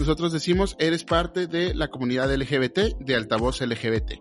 [0.00, 4.12] Nosotros decimos, eres parte de la comunidad LGBT, de altavoz LGBT.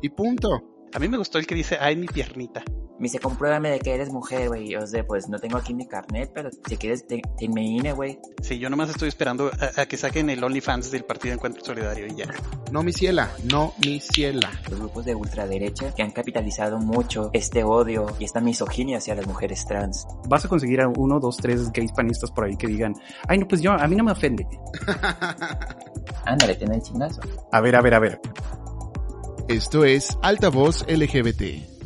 [0.00, 0.88] Y punto.
[0.94, 2.64] A mí me gustó el que dice, ay, mi piernita.
[2.98, 4.74] Me dice, compruébame de que eres mujer, güey.
[4.76, 8.18] O sea, pues no tengo aquí mi carnet, pero si quieres, te, te INE, güey.
[8.42, 12.06] Sí, yo nomás estoy esperando a, a, que saquen el OnlyFans del Partido Encuentro Solidario
[12.06, 12.26] y ya.
[12.72, 14.50] No, mi ciela, no, mi ciela.
[14.68, 19.26] Los grupos de ultraderecha que han capitalizado mucho este odio y esta misoginia hacia las
[19.26, 20.06] mujeres trans.
[20.28, 22.94] Vas a conseguir a uno, dos, tres gays panistas por ahí que digan,
[23.28, 24.46] ay, no, pues yo, a mí no me ofende.
[26.24, 27.20] Ándale, ten el chingazo.
[27.52, 28.20] A ver, a ver, a ver.
[29.48, 31.77] Esto es Altavoz LGBT.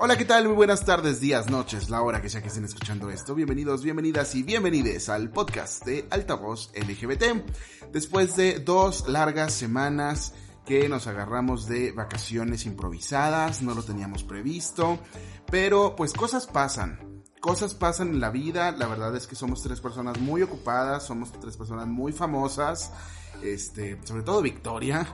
[0.00, 0.46] Hola, ¿qué tal?
[0.46, 3.34] Muy buenas tardes, días, noches, la hora que sea que estén escuchando esto.
[3.34, 7.44] Bienvenidos, bienvenidas y bienvenides al podcast de Altavoz LGBT.
[7.90, 15.00] Después de dos largas semanas que nos agarramos de vacaciones improvisadas, no lo teníamos previsto,
[15.50, 17.24] pero pues cosas pasan.
[17.40, 21.32] Cosas pasan en la vida, la verdad es que somos tres personas muy ocupadas, somos
[21.40, 22.92] tres personas muy famosas,
[23.42, 25.12] este, sobre todo Victoria,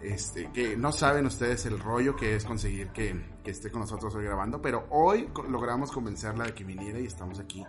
[0.00, 4.14] este, que no saben ustedes el rollo que es conseguir que, que, esté con nosotros
[4.14, 7.64] hoy grabando, pero hoy logramos convencerla de que viniera y estamos aquí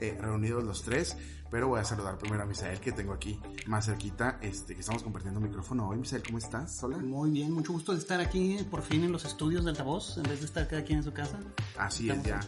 [0.00, 1.16] eh, reunidos los tres.
[1.50, 5.02] Pero voy a saludar primero a Misael, que tengo aquí más cerquita, este, que estamos
[5.02, 5.96] compartiendo micrófono hoy.
[5.96, 6.82] Misael, ¿cómo estás?
[6.84, 6.98] Hola.
[6.98, 10.24] Muy bien, mucho gusto de estar aquí por fin en los estudios de altavoz, en
[10.24, 11.40] vez de estar cada quien en su casa.
[11.78, 12.40] Así es, ya.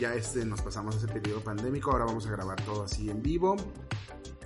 [0.00, 3.56] Ya este, nos pasamos ese periodo pandémico, ahora vamos a grabar todo así en vivo.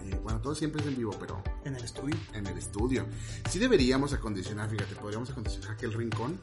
[0.05, 1.43] Eh, bueno, todo siempre es en vivo, pero...
[1.65, 2.17] En el estudio.
[2.35, 3.07] En el estudio.
[3.49, 6.41] Sí deberíamos acondicionar, fíjate, podríamos acondicionar aquel rincón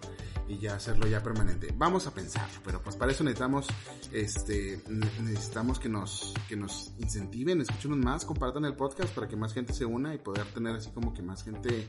[0.47, 1.73] y ya hacerlo ya permanente.
[1.77, 3.67] Vamos a pensarlo, pero pues para eso necesitamos,
[4.11, 4.81] este,
[5.21, 9.73] necesitamos que nos, que nos incentiven, escúchenos más, compartan el podcast para que más gente
[9.73, 11.87] se una y poder tener así como que más gente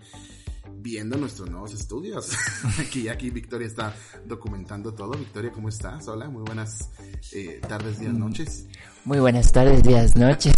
[0.77, 2.33] viendo nuestros nuevos estudios.
[2.79, 3.95] aquí, aquí Victoria está
[4.27, 5.13] documentando todo.
[5.13, 6.07] Victoria, ¿cómo estás?
[6.09, 6.91] Hola, muy buenas
[7.33, 8.67] eh, tardes, días, noches.
[9.05, 10.55] Muy buenas tardes, días, noches.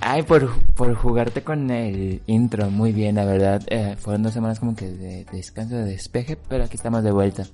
[0.00, 3.62] Ay, por, por jugarte con el intro, muy bien, la verdad.
[3.68, 7.10] Eh, fueron dos semanas como que de, de, descanso, de despeje, pero aquí estamos de
[7.10, 7.46] vuelta.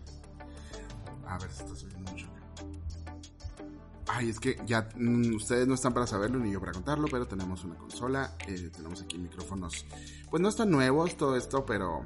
[1.26, 2.26] A ver, si estás oyendo mucho.
[4.08, 7.26] Ay, es que ya mmm, ustedes no están para saberlo ni yo para contarlo, pero
[7.26, 9.86] tenemos una consola, eh, tenemos aquí micrófonos.
[10.30, 12.02] Pues no están nuevos todo esto, pero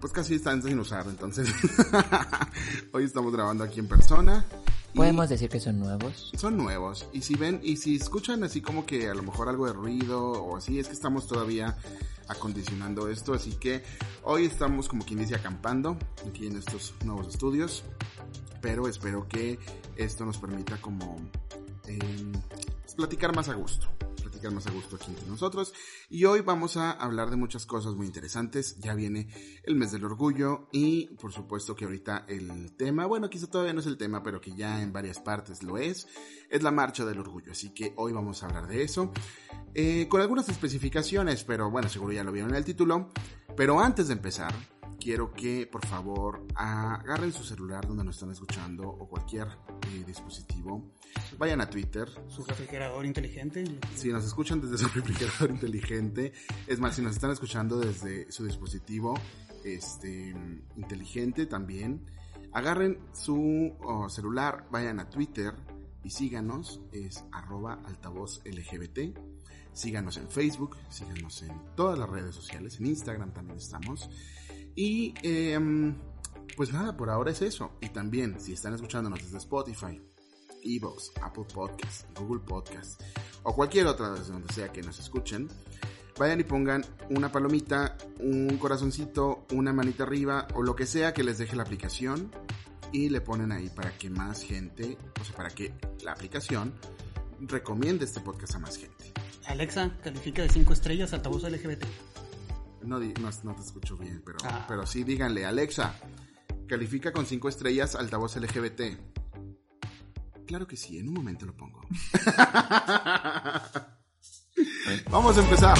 [0.00, 1.48] pues casi están sin usar, entonces
[2.92, 4.44] hoy estamos grabando aquí en persona.
[4.94, 6.30] ¿Podemos decir que son nuevos?
[6.36, 7.08] Son nuevos.
[7.12, 10.30] Y si ven, y si escuchan así como que a lo mejor algo de ruido
[10.32, 11.76] o así, es que estamos todavía
[12.28, 13.34] acondicionando esto.
[13.34, 13.82] Así que
[14.22, 17.82] hoy estamos como quien dice acampando aquí en estos nuevos estudios.
[18.60, 19.58] Pero espero que
[19.96, 21.16] esto nos permita como
[21.86, 21.98] eh,
[22.96, 23.93] platicar más a gusto
[24.52, 25.72] más a gusto aquí entre nosotros.
[26.08, 28.78] Y hoy vamos a hablar de muchas cosas muy interesantes.
[28.78, 29.28] Ya viene
[29.64, 33.80] el mes del orgullo y por supuesto que ahorita el tema, bueno, quizá todavía no
[33.80, 36.06] es el tema, pero que ya en varias partes lo es,
[36.50, 37.52] es la marcha del orgullo.
[37.52, 39.12] Así que hoy vamos a hablar de eso.
[39.74, 43.10] Eh, con algunas especificaciones, pero bueno, seguro ya lo vieron en el título.
[43.56, 44.52] Pero antes de empezar,
[45.04, 49.46] quiero que por favor agarren su celular donde nos están escuchando o cualquier
[49.92, 50.94] eh, dispositivo.
[51.36, 52.08] Vayan a Twitter.
[52.26, 53.64] Su refrigerador inteligente.
[53.94, 56.32] Si nos escuchan desde su refrigerador inteligente,
[56.66, 59.20] es más, si nos están escuchando desde su dispositivo
[59.62, 60.34] este,
[60.74, 62.06] inteligente también,
[62.52, 65.52] agarren su oh, celular, vayan a Twitter
[66.02, 69.18] y síganos, es arroba altavoz LGBT.
[69.74, 74.08] Síganos en Facebook, síganos en todas las redes sociales, en Instagram también estamos.
[74.74, 75.58] Y eh,
[76.56, 77.72] pues nada, por ahora es eso.
[77.80, 80.00] Y también, si están escuchándonos desde Spotify,
[80.62, 82.98] Evox, Apple Podcasts, Google Podcasts
[83.42, 85.48] o cualquier otra desde donde sea que nos escuchen,
[86.18, 91.24] vayan y pongan una palomita, un corazoncito, una manita arriba o lo que sea que
[91.24, 92.30] les deje la aplicación
[92.92, 96.72] y le ponen ahí para que más gente, o sea, para que la aplicación
[97.40, 99.12] recomiende este podcast a más gente.
[99.46, 101.84] Alexa, califica de 5 estrellas altavoz LGBT.
[102.84, 104.66] No, no, no, te escucho bien, pero, ah.
[104.68, 105.94] pero sí díganle, Alexa,
[106.68, 108.82] califica con 5 estrellas altavoz LGBT.
[110.46, 111.80] Claro que sí, en un momento lo pongo.
[115.10, 115.78] Vamos a empezar.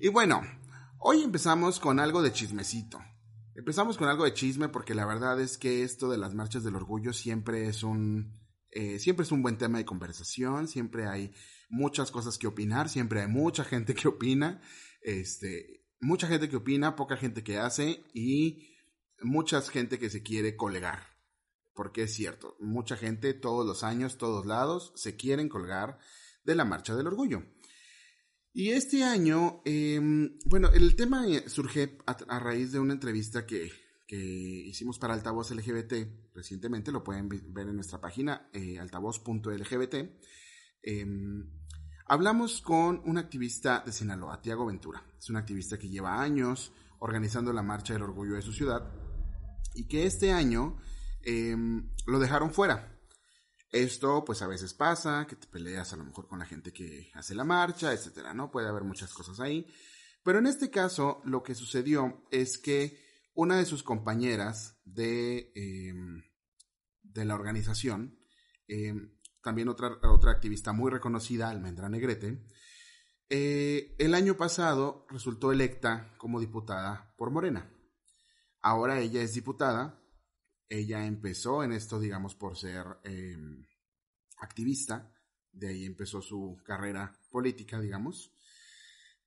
[0.00, 0.40] Y bueno,
[0.98, 2.98] hoy empezamos con algo de chismecito.
[3.54, 6.76] Empezamos con algo de chisme porque la verdad es que esto de las marchas del
[6.76, 8.38] orgullo siempre es un
[8.70, 11.32] eh, siempre es un buen tema de conversación, siempre hay
[11.68, 14.60] muchas cosas que opinar, siempre hay mucha gente que opina,
[15.02, 18.76] este, mucha gente que opina, poca gente que hace y
[19.22, 21.18] mucha gente que se quiere colgar.
[21.74, 25.98] Porque es cierto, mucha gente todos los años, todos lados, se quieren colgar
[26.44, 27.44] de la marcha del orgullo.
[28.52, 33.70] Y este año, em, bueno, el tema surge a, raíz de una entrevista que,
[34.16, 39.94] hicimos para Altavoz LGBT recientemente, lo pueden ver en nuestra página, eh, altavoz.lgbt.
[40.82, 41.50] Em,
[42.06, 45.04] hablamos con un activista de Sinaloa, Tiago Ventura.
[45.18, 48.90] Es un activista que lleva años organizando la Marcha del Orgullo de su ciudad
[49.74, 50.78] y que este año
[51.22, 52.98] em, lo dejaron fuera
[53.70, 57.10] esto, pues a veces pasa, que te peleas a lo mejor con la gente que
[57.14, 58.50] hace la marcha, etcétera, ¿no?
[58.50, 59.66] Puede haber muchas cosas ahí.
[60.22, 63.07] Pero en este caso, lo que sucedió es que
[63.38, 66.24] una de sus compañeras de, em,
[67.02, 68.18] de la organización,
[68.66, 72.44] em, también otra, otra activista muy reconocida, Almendra Negrete,
[73.30, 77.72] eh, el año pasado resultó electa como diputada por Morena.
[78.60, 80.02] Ahora ella es diputada
[80.68, 83.64] ella empezó en esto, digamos, por ser em,
[84.38, 85.14] activista,
[85.52, 88.34] de ahí empezó su carrera política, digamos,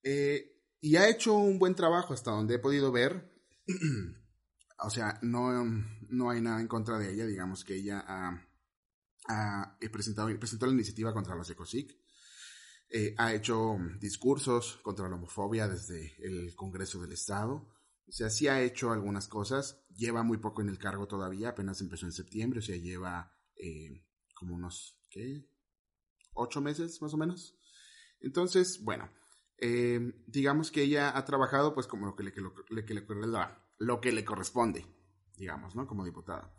[0.04, 3.31] eh, y ha hecho un buen trabajo hasta donde he podido ver.
[4.80, 5.64] o sea, no,
[6.10, 11.14] no hay nada en contra de ella, digamos que ella ha, presentado, presentó la iniciativa
[11.14, 11.98] contra los ECOSIC,
[12.90, 17.68] eh, ha hecho discursos contra la homofobia desde el Congreso del Estado,
[18.08, 21.80] o sea, sí ha hecho algunas cosas, lleva muy poco en el cargo todavía, apenas
[21.80, 24.04] empezó en septiembre, o sea, lleva eh,
[24.34, 24.98] como unos.
[26.34, 27.56] Ocho meses más o menos.
[28.22, 29.10] Entonces, bueno,
[29.58, 32.54] eh, digamos que ella ha trabajado pues como lo que le, lo,
[32.86, 33.06] que le,
[33.82, 34.86] lo que le corresponde,
[35.38, 35.86] digamos, ¿no?
[35.86, 36.54] Como diputada.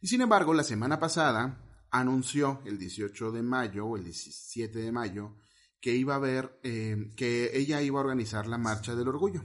[0.00, 4.92] Y sin embargo, la semana pasada anunció el 18 de mayo o el 17 de
[4.92, 5.36] mayo
[5.80, 9.44] que iba a haber, eh, que ella iba a organizar la Marcha del Orgullo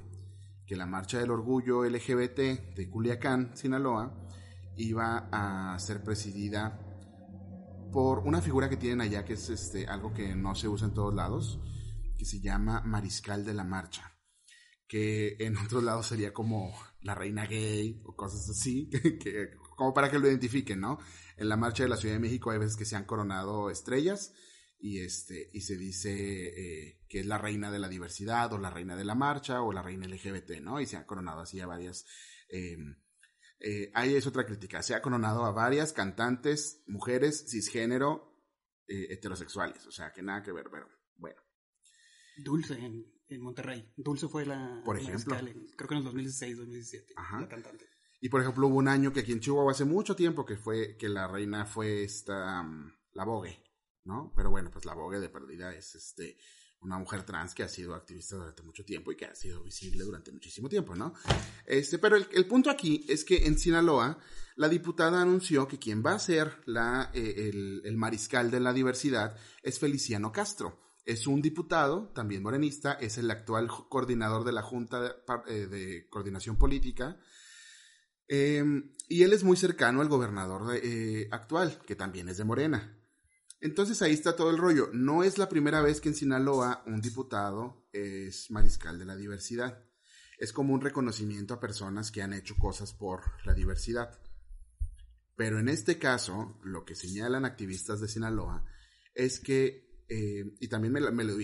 [0.65, 4.27] que la marcha del orgullo LGBT de Culiacán, Sinaloa,
[4.77, 6.79] iba a ser presidida
[7.91, 10.93] por una figura que tienen allá que es este, algo que no se usa en
[10.93, 11.59] todos lados,
[12.17, 14.17] que se llama Mariscal de la Marcha,
[14.87, 16.73] que en otros lados sería como
[17.03, 18.89] la reina gay o cosas así,
[19.21, 20.99] que, como para que lo identifiquen, ¿no?
[21.37, 24.33] En la marcha de la Ciudad de México hay veces que se han coronado estrellas
[24.79, 28.69] y, este, y se dice eh, que es la reina de la diversidad o la
[28.69, 30.79] reina de la marcha o la reina LGBT, ¿no?
[30.79, 32.05] Y se ha coronado así a varias...
[32.49, 32.77] Eh,
[33.59, 38.29] eh, ahí es otra crítica, se ha coronado a varias cantantes, mujeres, cisgénero,
[38.85, 41.41] heterosexuales, o sea, que nada que ver, pero bueno.
[42.43, 42.77] Dulce
[43.33, 43.91] en, Monterrey.
[43.97, 44.81] Dulce fue la...
[44.85, 45.35] Por ejemplo.
[45.75, 47.13] creo que en el 2016, 2017.
[47.15, 47.41] Ajá.
[47.41, 47.85] La cantante.
[48.21, 50.95] Y por ejemplo, hubo un año que aquí en Chihuahua hace mucho tiempo que fue
[50.97, 53.63] que la reina fue esta, mm, la Vogue.
[54.05, 54.33] ¿no?
[54.35, 56.37] Pero bueno, pues la Vogue de perdida es este
[56.81, 60.03] una mujer trans que ha sido activista durante mucho tiempo y que ha sido visible
[60.03, 61.13] durante muchísimo tiempo, ¿no?
[61.65, 64.19] Este, pero el, punto aquí es que en Sinaloa
[64.57, 67.51] la diputada anunció que quien va a ser la, eh,
[67.85, 70.77] el, mariscal de la diversidad es Feliciano Castro.
[71.05, 75.09] Es un diputado, también morenista, es el actual coordinador de la Junta de,
[75.47, 77.19] eh, Coordinación Política.
[78.27, 82.97] Em, y él es muy cercano al gobernador eh, actual, que también es de Morena.
[83.59, 84.89] Entonces ahí está todo el rollo.
[84.91, 89.85] No es la primera vez que en Sinaloa un diputado es mariscal de la diversidad.
[90.37, 94.19] Es como un reconocimiento a personas que han hecho cosas por la diversidad.
[95.35, 98.65] Pero en este caso, lo que señalan activistas de Sinaloa
[99.15, 101.35] es que, eh, y también me, lo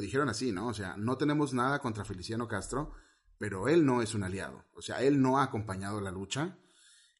[0.00, 0.68] dijeron así, ¿no?
[0.68, 2.92] O sea, no tenemos nada contra Feliciano Castro,
[3.36, 4.64] pero él no es un aliado.
[4.74, 6.56] O sea, él no ha acompañado la lucha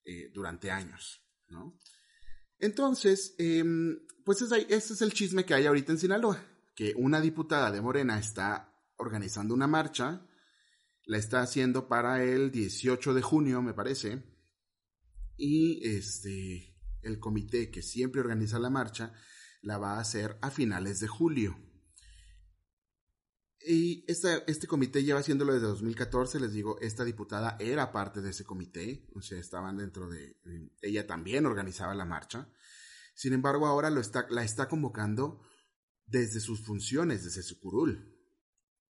[0.05, 1.77] eh, durante años, ¿no?
[2.61, 6.41] Entonces, em, pues ese es el chisme que hay ahorita en Sinaloa,
[6.73, 10.25] que una diputada de Morena está organizando una marcha,
[11.07, 14.23] la está haciendo para el 18 de junio, me parece,
[15.37, 19.13] y este, el comité que siempre organiza la marcha
[19.63, 21.57] la va a hacer a finales de julio.
[23.65, 28.45] Y este comité lleva haciéndolo desde 2014, les digo, esta diputada era parte de ese
[28.45, 30.37] comité, o sea, estaban dentro de,
[30.81, 32.51] ella también organizaba la marcha.
[33.15, 35.43] Sin embargo, ahora lo está, la está convocando
[36.07, 38.19] desde sus funciones, desde su curul.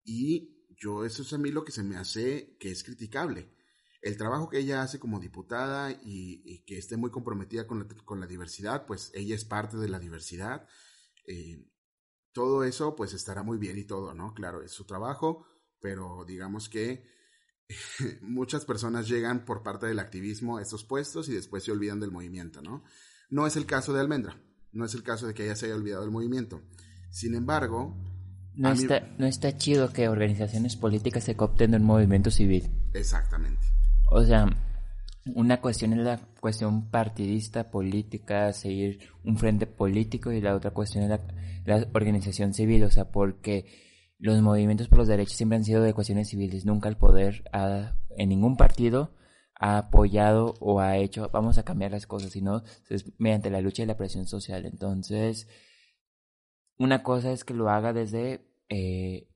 [0.04, 3.52] Y yo, eso es a mí lo que se me hace que es criticable.
[4.02, 7.86] El trabajo que ella hace como diputada y, y que esté muy comprometida con la,
[8.04, 10.66] con la, diversidad, pues ella es parte de la diversidad.
[11.26, 11.66] Eh,
[12.32, 14.32] todo eso pues estará muy bien y todo, ¿no?
[14.32, 15.44] Claro, es su trabajo,
[15.80, 17.04] pero digamos que
[18.22, 22.10] muchas personas llegan por parte del activismo a estos puestos y después se olvidan del
[22.10, 22.84] movimiento, ¿no?
[23.28, 24.40] No es el caso de Almendra,
[24.72, 26.62] no es el caso de que ella se haya olvidado del movimiento.
[27.10, 27.96] Sin embargo...
[28.54, 32.68] No, está, no está chido que organizaciones políticas se coopten de un movimiento civil.
[32.92, 33.79] Exactamente.
[34.10, 34.46] O sea,
[35.34, 41.04] una cuestión es la cuestión partidista, política, seguir un frente político y la otra cuestión
[41.04, 41.10] es
[41.64, 43.66] la, organización civil, o sea, porque
[44.18, 47.96] los movimientos por los derechos siempre han sido de cuestiones civiles, nunca el poder ha,
[48.16, 49.14] en ningún partido
[49.54, 53.82] ha apoyado o ha hecho vamos a cambiar las cosas, sino es mediante la lucha
[53.82, 54.64] y la presión social.
[54.66, 55.48] Entonces,
[56.78, 58.40] una cosa es que lo haga desde
[58.70, 59.28] eh,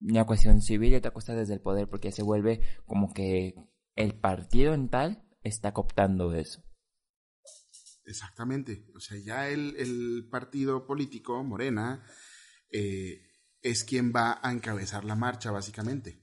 [0.00, 3.54] una cuestión civil y otra cosa desde el poder, porque se vuelve como que
[3.96, 6.62] el partido en tal está cooptando eso.
[8.04, 8.86] Exactamente.
[8.94, 12.04] O sea, ya el, partido político, Morena,
[12.70, 13.20] eh,
[13.62, 16.22] es quien va a encabezar la marcha, básicamente.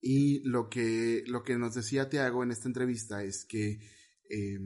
[0.00, 3.80] Y lo que, lo que nos decía Tiago en esta entrevista es que,
[4.28, 4.58] eh,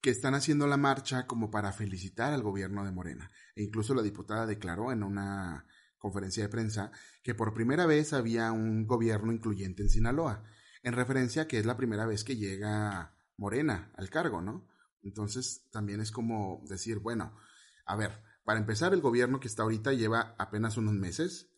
[0.00, 3.30] que están haciendo la marcha como para felicitar al gobierno de Morena.
[3.54, 5.66] E incluso la diputada declaró en una
[5.98, 6.90] conferencia de prensa
[7.22, 10.44] que por primera vez había un gobierno incluyente en Sinaloa,
[10.84, 14.68] en referencia a que es la primera vez que llega Morena al cargo, ¿no?
[15.02, 17.36] Entonces también es como decir, bueno,
[17.84, 21.48] a ver, para empezar, el gobierno que está ahorita lleva apenas unos meses.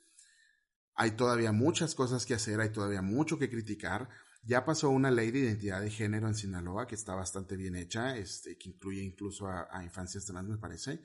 [0.95, 4.09] Hay todavía muchas cosas que hacer, hay todavía mucho que criticar.
[4.45, 8.17] Ya pasó una ley de identidad de género en Sinaloa que está bastante bien hecha,
[8.17, 11.03] este, que incluye incluso a, infancias trans, me parece,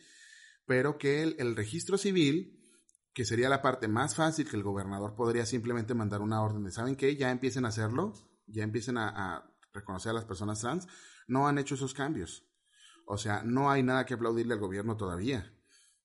[0.67, 2.61] pero que el, registro civil,
[3.13, 6.72] que sería la parte más fácil que el gobernador podría simplemente mandar una orden de,
[6.72, 7.15] ¿saben qué?
[7.15, 8.13] Ya empiecen a hacerlo,
[8.48, 10.86] ya empiecen a, reconocer a las personas trans,
[11.27, 12.46] no han hecho esos cambios.
[13.06, 15.53] O sea, no hay nada que aplaudirle al gobierno todavía.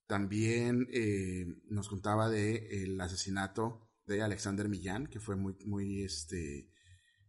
[0.07, 6.71] También eh, nos contaba de el asesinato de Alexander Millán, que fue muy, muy, este,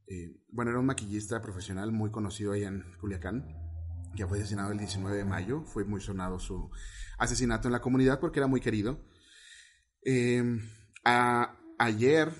[0.06, 3.48] eh, bueno, era un maquillista profesional muy conocido allá en Culiacán,
[4.16, 5.64] que fue asesinado el 19 de mayo.
[5.64, 6.70] Fue muy sonado su
[7.18, 9.04] asesinato en la comunidad porque era muy querido.
[11.04, 12.32] A, ayer,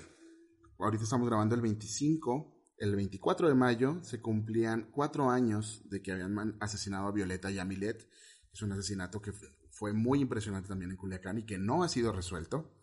[0.78, 6.12] ahorita estamos grabando el 25, el 24 de mayo se cumplían cuatro años de que
[6.12, 8.08] habían asesinado a Violeta Yamilet.
[8.52, 9.32] Es un asesinato que
[9.70, 12.74] fue muy impresionante también en Culiacán y que no ha sido resuelto.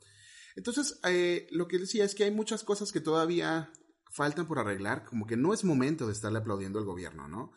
[0.55, 3.71] Entonces, eh, lo que decía es que hay muchas cosas que todavía
[4.11, 7.51] faltan por arreglar, como que no es momento de estarle aplaudiendo al gobierno, ¿no?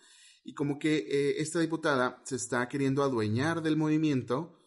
[0.44, 4.58] Y como que eh, esta diputada se está queriendo adueñar del movimiento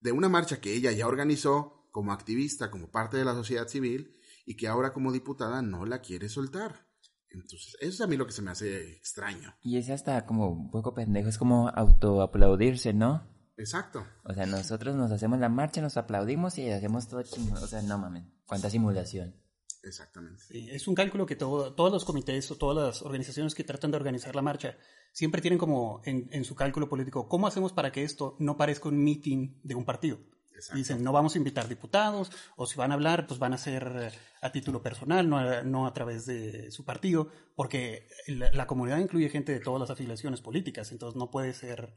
[0.00, 4.18] de una marcha que ella ya organizó como activista, como parte de la sociedad civil,
[4.44, 6.88] y que ahora como diputada no la quiere soltar.
[7.30, 9.54] Entonces, eso es a mí lo que se me hace extraño.
[9.62, 13.22] Y es hasta como un poco pendejo, es como autoaplaudirse, ¿no?
[13.56, 14.04] Exacto.
[14.24, 17.54] O sea, nosotros nos hacemos la marcha, nos aplaudimos y hacemos todo chingo.
[17.54, 18.24] O sea, no mames.
[18.44, 19.36] Cuánta simulación.
[19.84, 20.42] Exactamente.
[20.48, 23.92] Sí, es un cálculo que todo, todos los comités o todas las organizaciones que tratan
[23.92, 24.76] de organizar la marcha
[25.12, 28.88] siempre tienen como en, en su cálculo político, ¿cómo hacemos para que esto no parezca
[28.88, 30.18] un meeting de un partido?
[30.54, 30.76] Exacto.
[30.76, 34.12] Dicen, no vamos a invitar diputados, o si van a hablar, pues van a ser
[34.40, 38.98] a título personal, no a, no a través de su partido, porque la, la comunidad
[38.98, 41.94] incluye gente de todas las afiliaciones políticas, entonces no puede ser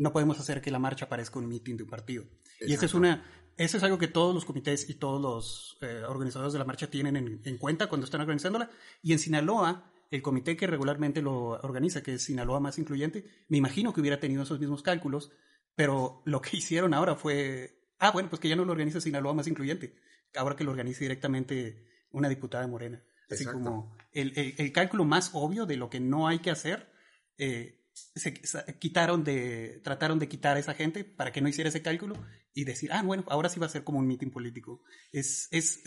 [0.00, 2.22] no podemos hacer que la marcha parezca un meeting de un partido.
[2.22, 2.66] Exacto.
[2.66, 3.22] Y eso es una,
[3.56, 6.88] eso es algo que todos los comités y todos los eh, organizadores de la marcha
[6.88, 8.70] tienen en, en, cuenta cuando están organizándola.
[9.02, 13.58] Y en Sinaloa, el comité que regularmente lo organiza, que es Sinaloa Más Incluyente, me
[13.58, 15.30] imagino que hubiera tenido esos mismos cálculos,
[15.74, 19.34] pero lo que hicieron ahora fue, ah, bueno, pues que ya no lo organiza Sinaloa
[19.34, 19.94] Más Incluyente,
[20.34, 23.02] ahora que lo organice directamente una diputada de Morena.
[23.30, 23.62] Así Exacto.
[23.62, 26.90] como el, el, el, cálculo más obvio de lo que no hay que hacer.
[27.38, 28.32] Eh, se
[28.78, 32.16] quitaron de, trataron de quitar a esa gente para que no hiciera ese cálculo
[32.54, 34.82] y decir, ah, bueno, ahora sí va a ser como un mitin político.
[35.12, 35.82] Es, es,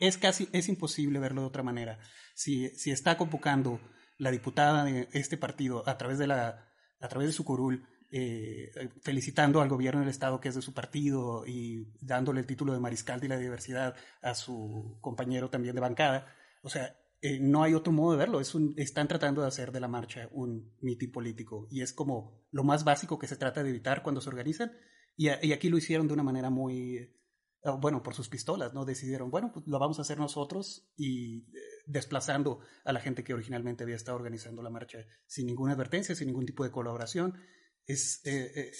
[0.00, 1.98] es casi, es imposible verlo de otra manera.
[2.34, 3.80] Si, si está convocando
[4.18, 8.70] la diputada de este partido a través de la, a través de su curul, eh,
[9.02, 12.80] felicitando al gobierno del estado que es de su partido y dándole el título de
[12.80, 16.26] mariscal de la diversidad a su compañero también de bancada,
[16.62, 16.96] o sea,
[17.26, 18.38] eh, no hay otro modo de verlo.
[18.38, 22.46] Es un, están tratando de hacer de la marcha un mitin político y es como
[22.50, 24.72] lo más básico que se trata de evitar cuando se organizan.
[25.16, 27.16] Y, y aquí lo hicieron de una manera muy,
[27.64, 28.84] uh, bueno, por sus pistolas, ¿no?
[28.84, 33.32] Decidieron, bueno, pues lo vamos a hacer nosotros y eh, desplazando a la gente que
[33.32, 37.38] originalmente había estado organizando la marcha sin ninguna advertencia, sin ningún tipo de colaboración.
[37.86, 38.72] Es, eh,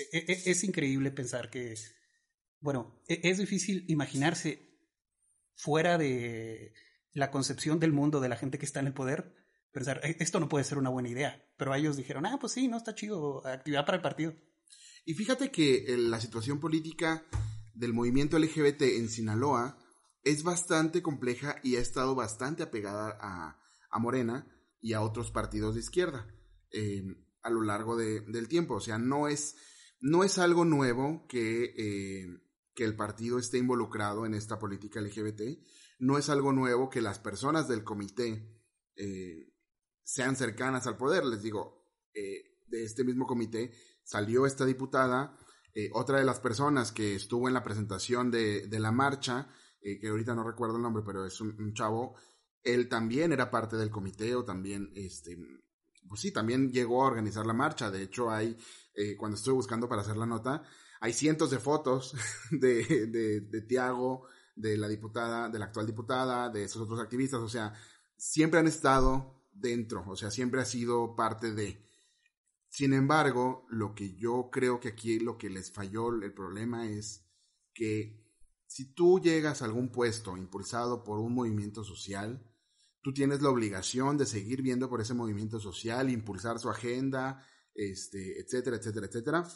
[0.46, 1.75] es increíble pensar que,
[2.61, 4.78] bueno, e, es difícil imaginarse
[5.56, 6.73] fuera de
[7.12, 9.34] la concepción del mundo de la gente que está en el poder,
[9.73, 11.44] pensar, "Eh, esto no puede ser una buena idea.
[11.56, 14.34] Pero ellos dijeron, ah, pues sí, no está chido, actividad para el partido.
[15.04, 17.25] Y fíjate que eh, la situación política
[17.75, 19.78] del movimiento LGBT en Sinaloa
[20.23, 24.46] es bastante compleja y ha estado bastante apegada a, a Morena
[24.80, 26.26] y a otros partidos de izquierda
[26.73, 27.02] eh,
[27.44, 28.74] a lo largo de- del tiempo.
[28.74, 29.54] O sea, no es,
[30.00, 32.26] no es algo nuevo que, eh,
[32.74, 35.62] que el partido esté involucrado en esta política LGBT.
[36.00, 38.50] No es algo nuevo que las personas del comité
[38.96, 39.52] eh,
[40.02, 41.24] sean cercanas al poder.
[41.24, 43.72] Les digo, eh, de este mismo comité
[44.02, 45.38] salió esta diputada,
[45.74, 49.48] eh, otra de las personas que estuvo en la presentación de, de la marcha,
[49.80, 52.14] eh, que ahorita no recuerdo el nombre, pero es un, un chavo,
[52.62, 55.36] él también era parte del comité o también, este,
[56.08, 57.90] pues sí, también llegó a organizar la marcha.
[57.90, 58.56] De hecho, hay,
[58.94, 60.62] eh, cuando estuve buscando para hacer la nota,
[61.00, 62.14] hay cientos de fotos
[62.50, 67.40] de, de, de Tiago, de la diputada, de la actual diputada, de esos otros activistas,
[67.40, 67.75] o sea,
[68.16, 71.84] siempre han estado dentro, o sea, siempre ha sido parte de.
[72.68, 77.25] Sin embargo, lo que yo creo que aquí lo que les falló el problema es
[77.73, 78.25] que
[78.66, 82.44] si tú llegas a algún puesto impulsado por un movimiento social,
[83.04, 88.40] tú tienes la obligación de seguir viendo por ese movimiento social, impulsar su agenda, este,
[88.40, 89.49] etcétera, etcétera, etcétera.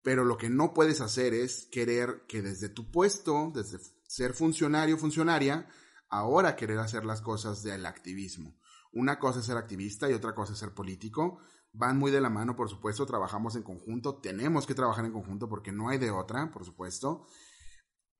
[0.00, 4.96] Pero lo que no puedes hacer es querer que desde tu puesto, desde ser funcionario,
[4.96, 5.68] funcionaria,
[6.08, 8.56] ahora querer hacer las cosas del activismo.
[8.92, 11.40] Una cosa es ser activista y otra cosa es ser político.
[11.72, 15.48] Van muy de la mano, por supuesto, trabajamos en conjunto, tenemos que trabajar en conjunto
[15.48, 17.26] porque no hay de otra, por supuesto.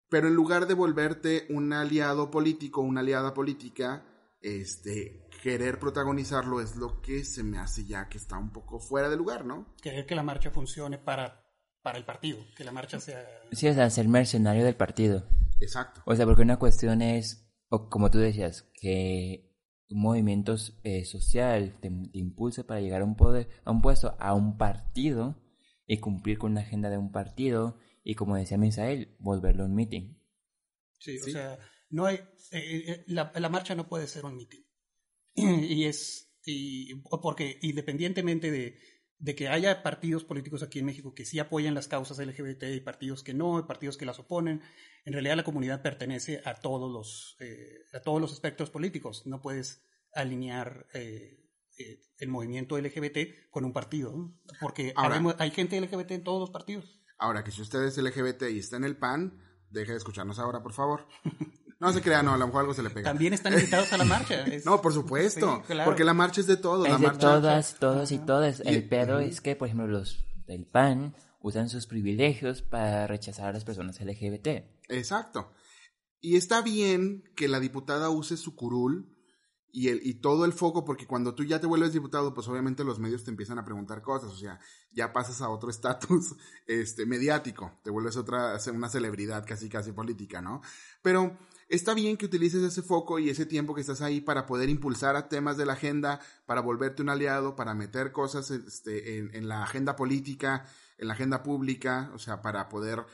[0.09, 4.04] Pero en lugar de volverte un aliado político, una aliada política,
[4.40, 9.09] este, querer protagonizarlo es lo que se me hace ya que está un poco fuera
[9.09, 9.75] de lugar, ¿no?
[9.83, 11.45] Querer que la marcha funcione para,
[11.83, 13.25] para el partido, que la marcha sea...
[13.52, 15.26] Sí, o sea, ser mercenario del partido.
[15.61, 16.02] Exacto.
[16.05, 19.52] O sea, porque una cuestión es, o como tú decías, que
[19.88, 24.16] un movimiento eh, social te, te impulse para llegar a un poder, a un puesto,
[24.19, 25.40] a un partido
[25.87, 30.17] y cumplir con una agenda de un partido y como decía Misael, volverlo un meeting.
[30.99, 31.30] Sí, Sí.
[31.30, 31.58] o sea,
[31.90, 32.16] no hay,
[32.52, 34.64] eh, eh, la, la marcha no puede ser un mitin.
[35.34, 38.78] y es, y, porque independientemente de,
[39.18, 42.80] de que haya partidos políticos aquí en México que sí apoyan las causas LGBT y
[42.80, 44.62] partidos que no, y partidos que las oponen,
[45.04, 49.22] en realidad la comunidad pertenece a todos los, eh, a todos los aspectos políticos.
[49.26, 51.44] No puedes alinear eh,
[51.78, 54.40] eh, el movimiento LGBT con un partido, ¿no?
[54.60, 57.02] porque Ahora- habemos- hay gente LGBT en todos los partidos.
[57.18, 59.38] Ahora, que si usted es LGBT y está en el PAN,
[59.70, 61.06] deje de escucharnos ahora, por favor.
[61.78, 63.10] No se crea, no, a lo mejor algo se le pega.
[63.10, 64.45] También están invitados a la marcha.
[64.47, 65.84] es- No, por supuesto, Sí, claro.
[65.91, 66.89] porque la marcha es de todos.
[66.89, 68.60] la Es de marcha, todas, todos y todas.
[68.65, 73.49] Y- El pedo es que, por ejemplo, los del PAN usan sus privilegios para rechazar
[73.49, 74.65] a las personas LGBT.
[74.89, 75.52] Exacto.
[76.21, 79.12] Y está bien que la diputada use su curul
[79.71, 82.82] y, el, y todo el foco, porque cuando tú ya te vuelves diputado, pues obviamente
[82.84, 84.58] los medios te empiezan a preguntar cosas, o sea,
[84.93, 86.34] ya pasas a otro estatus
[86.67, 90.62] este, mediático, te vuelves otra, una celebridad casi, casi política, ¿no?
[91.02, 91.36] Pero
[91.69, 95.17] está bien que utilices ese foco y ese tiempo que estás ahí para poder impulsar
[95.17, 99.63] a temas de la agenda, para volverte un aliado, para meter cosas este, en, la
[99.63, 100.67] agenda política,
[100.99, 103.05] en la agenda pública, o sea, para poder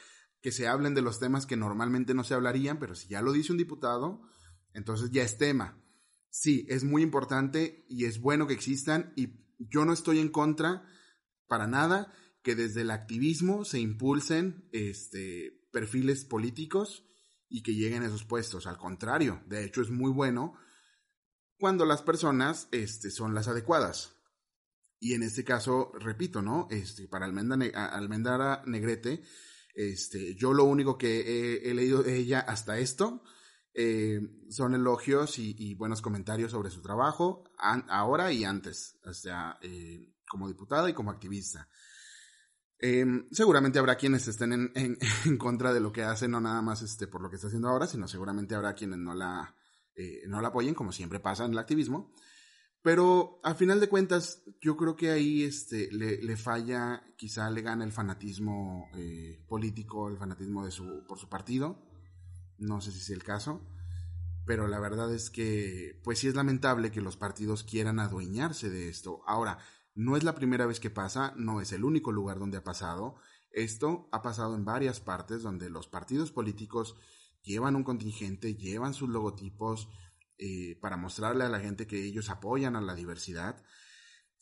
[0.40, 3.32] que se hablen de los temas que normalmente no se hablarían, pero si ya lo
[3.32, 4.22] dice un diputado,
[4.74, 5.78] entonces ya es tema.
[6.30, 10.84] Sí, es muy importante y es bueno que existan y yo no estoy en contra
[11.46, 12.12] para nada
[12.42, 17.04] que desde el activismo se impulsen este, perfiles políticos
[17.52, 18.66] y que lleguen a esos puestos.
[18.66, 20.54] Al contrario, de hecho es muy bueno
[21.58, 24.16] cuando las personas este, son las adecuadas.
[24.98, 26.66] Y en este caso, repito, ¿no?
[26.70, 29.22] Este, para Almenda, Ne- Almendara Negrete,
[29.74, 33.22] este, yo lo único que he, leído de ella hasta esto
[33.74, 40.14] eh, son elogios y, buenos comentarios sobre su trabajo, ahora y antes, o sea, eh,
[40.28, 41.68] como diputada y como activista.
[42.84, 46.60] Eh, seguramente habrá quienes estén en, en- en contra de lo que hace, no nada
[46.62, 49.54] más este, por lo que está haciendo ahora, sino seguramente habrá quienes no la,
[49.94, 52.12] eh, no la apoyen, como siempre pasa en el activismo.
[52.82, 57.62] Pero a final de cuentas, yo creo que ahí este, le, le falla, quizá le
[57.62, 61.78] gana el fanatismo eh, político, el fanatismo de su, por su partido.
[62.58, 63.64] No sé si es el caso.
[64.44, 68.88] Pero la verdad es que, pues sí es lamentable que los partidos quieran adueñarse de
[68.88, 69.20] esto.
[69.28, 69.58] Ahora,
[69.94, 73.16] no es la primera vez que pasa, no es el único lugar donde ha pasado.
[73.50, 76.96] Esto ha pasado en varias partes donde los partidos políticos
[77.42, 79.88] llevan un contingente, llevan sus logotipos
[80.38, 83.62] eh, para mostrarle a la gente que ellos apoyan a la diversidad.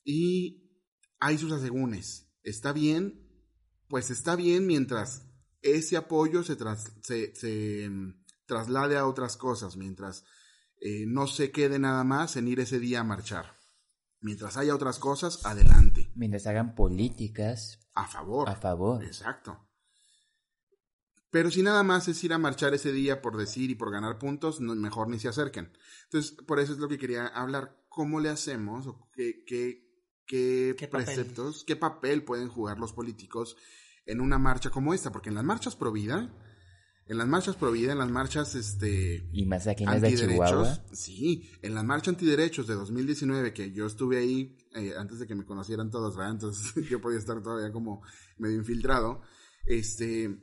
[0.04, 0.70] Y
[1.18, 2.32] hay sus asegúnes.
[2.42, 3.28] ¿Está bien?
[3.88, 5.26] Pues está bien mientras
[5.62, 6.56] ese apoyo se,
[7.34, 10.24] se, mm, traslade a otras cosas, mientras
[10.80, 13.59] eh, no se quede nada más en ir ese día a marchar.
[14.20, 16.10] Mientras haya otras cosas, adelante.
[16.14, 18.48] Mientras hagan políticas A favor.
[18.48, 19.02] a favor.
[19.04, 19.66] Exacto.
[21.30, 24.18] Pero si nada más es ir a marchar ese día por decir y por ganar
[24.18, 25.72] puntos, no- mejor ni se acerquen.
[26.04, 27.76] Entonces, por eso es lo que quería hablar.
[27.88, 28.86] ¿Cómo le hacemos?
[28.88, 29.88] O qué, qué,
[30.26, 31.04] qué ¿Qué papel?
[31.06, 33.56] preceptos, qué papel pueden jugar los políticos
[34.06, 35.12] en una marcha como esta?
[35.12, 36.32] Porque en las marchas pro vida,
[37.10, 40.80] en las marchas pro vida, en las marchas este, Y más aquí en de Chihuahua.
[40.92, 45.34] sí, en la marcha antiderechos de 2019, que yo estuve ahí eh, antes de que
[45.34, 46.34] me conocieran todos, ¿verdad?
[46.34, 48.02] Entonces yo podía estar todavía como
[48.38, 49.22] medio infiltrado.
[49.66, 50.38] Este,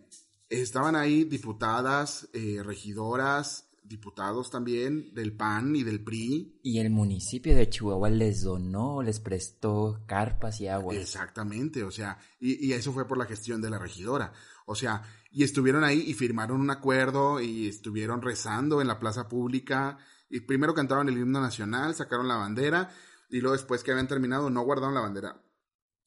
[0.50, 6.60] estaban ahí diputadas, eh, regidoras, diputados también del PAN y del PRI.
[6.64, 10.94] Y el municipio de Chihuahua les donó, les prestó carpas y agua.
[10.94, 14.34] Exactamente, o sea, y, y eso fue por la gestión de la regidora.
[14.66, 19.28] O sea, y estuvieron ahí y firmaron un acuerdo y estuvieron rezando en la plaza
[19.28, 19.98] pública.
[20.30, 22.90] Y primero cantaron el himno nacional, sacaron la bandera
[23.30, 25.42] y luego después que habían terminado no guardaron la bandera.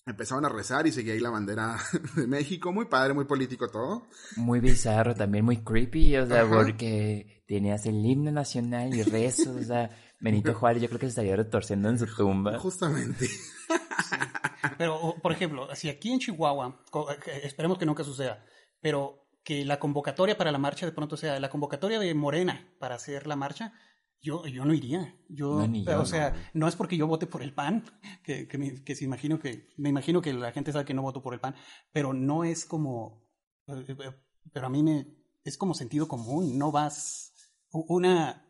[0.06, 1.76] Empezaron a rezar y seguía ahí la bandera
[2.16, 2.72] de México.
[2.72, 4.06] Muy padre, muy político todo.
[4.36, 6.56] Muy bizarro, también muy creepy, o sea, Ajá.
[6.56, 11.10] porque tenías el himno nacional y rezos, o sea, Benito Juárez yo creo que se
[11.10, 12.58] estaría retorciendo en su tumba.
[12.58, 13.28] Justamente.
[14.78, 16.82] Pero, por ejemplo, si aquí en Chihuahua,
[17.26, 18.44] eh, esperemos que nunca suceda,
[18.80, 22.94] pero que la convocatoria para la marcha de pronto sea la convocatoria de Morena para
[22.96, 23.72] hacer la marcha,
[24.20, 25.16] yo, yo no iría.
[25.28, 26.68] Yo, No, ni yo, o sea, no.
[26.68, 27.84] es porque yo vote por el PAN,
[28.22, 31.02] que, que, me, que se imagino que, me imagino que la gente sabe que no
[31.02, 31.54] voto por el PAN,
[31.92, 33.26] pero no es como,
[34.52, 35.06] pero a mí me,
[35.44, 37.32] es como sentido común, no vas,
[37.70, 38.46] una,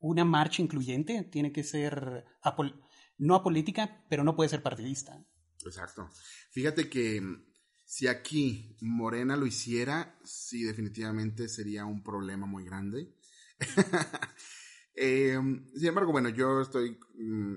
[0.00, 2.80] una marcha incluyente tiene que ser apol-
[3.18, 5.24] no apolítica, pero no puede ser partidista.
[5.64, 6.10] Exacto.
[6.50, 7.22] Fíjate que
[7.84, 13.14] si aquí Morena lo hiciera, sí, definitivamente sería un problema muy grande.
[14.96, 15.36] Eh,
[15.74, 17.56] sin embargo, bueno, yo estoy, mm,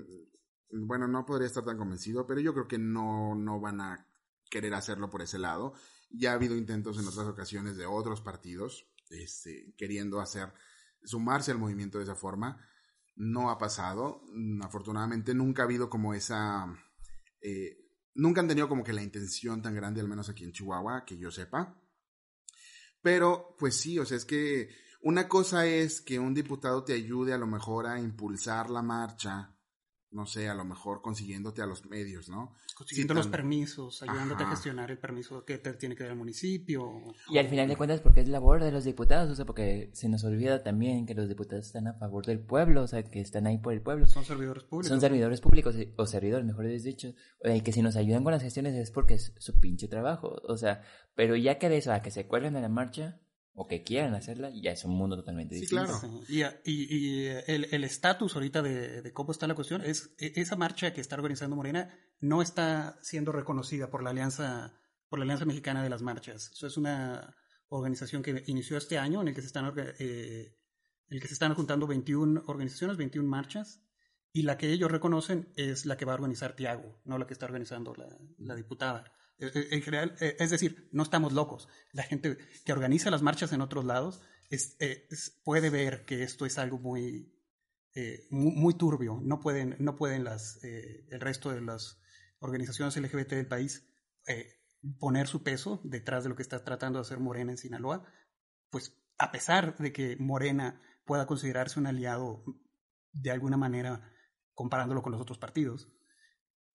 [0.88, 4.06] bueno, no podría estar tan convencido, pero yo creo que no, no van a
[4.50, 5.74] querer hacerlo por ese lado.
[6.10, 10.52] Ya ha habido intentos en otras ocasiones de otros partidos, este, queriendo hacer,
[11.04, 12.60] sumarse al movimiento de esa forma.
[13.14, 14.22] No ha pasado.
[14.32, 16.66] Mm, Afortunadamente nunca ha habido como esa,
[17.40, 21.04] eh, nunca han tenido como que la intención tan grande, al menos aquí en Chihuahua,
[21.04, 21.80] que yo sepa.
[23.02, 24.68] Pero, pues sí, o sea, es que
[25.02, 29.57] una cosa es que un diputado te ayude a lo mejor a impulsar la marcha,
[30.10, 32.54] no sé, a lo mejor consiguiéndote a los medios, ¿no?
[32.74, 34.52] consiguiendo Sí, los permisos, ayudándote Ajá.
[34.52, 37.02] a gestionar el permiso que te tiene que dar el municipio.
[37.28, 40.08] Y al final de cuentas, porque es labor de los diputados, o sea, porque se
[40.08, 43.46] nos olvida también que los diputados están a favor del pueblo, o sea, que están
[43.46, 44.06] ahí por el pueblo.
[44.06, 44.88] Son servidores públicos.
[44.88, 47.12] Son servidores públicos, eh, o servidores, mejor dicho,
[47.44, 50.40] o y que si nos ayudan con las gestiones es porque es su pinche trabajo,
[50.46, 50.82] o sea,
[51.14, 53.20] pero ya que de eso a que se cuelguen a la marcha,
[53.60, 55.84] o que quieran hacerla, ya es un mundo totalmente Sí, distinto.
[56.00, 56.24] claro.
[56.26, 56.42] Sí, Y,
[56.72, 60.54] y- y el el estatus ahorita de, de cómo está la cuestión es e- esa
[60.54, 64.74] marcha que está organizando Morena no está siendo reconocida por la alianza
[65.08, 66.50] por la alianza mexicana de las marchas.
[66.52, 67.34] Eso es una
[67.68, 70.54] organización que inició este año en el que se están eh,
[71.10, 73.82] en el que se están juntando 21 organizaciones, 21 marchas
[74.32, 77.32] y la que ellos reconocen es la que va a organizar Tiago, no la que
[77.32, 78.06] está organizando la,
[78.38, 79.10] la diputada.
[79.38, 81.68] Eh, eh, En general, eh, es decir, no estamos locos.
[81.92, 84.22] La gente que organiza las marchas en otros lados
[85.44, 87.34] puede ver que esto es algo muy,
[88.30, 89.20] muy, turbio.
[89.22, 92.00] No pueden, no pueden las, el resto de las
[92.38, 93.86] organizaciones LGBT del país
[94.98, 98.10] poner su peso detrás de lo que está tratando de hacer Morena en Sinaloa.
[98.70, 102.42] Pues a pesar de que Morena pueda considerarse un aliado
[103.12, 104.14] de alguna manera
[104.54, 105.92] comparándolo con los otros partidos.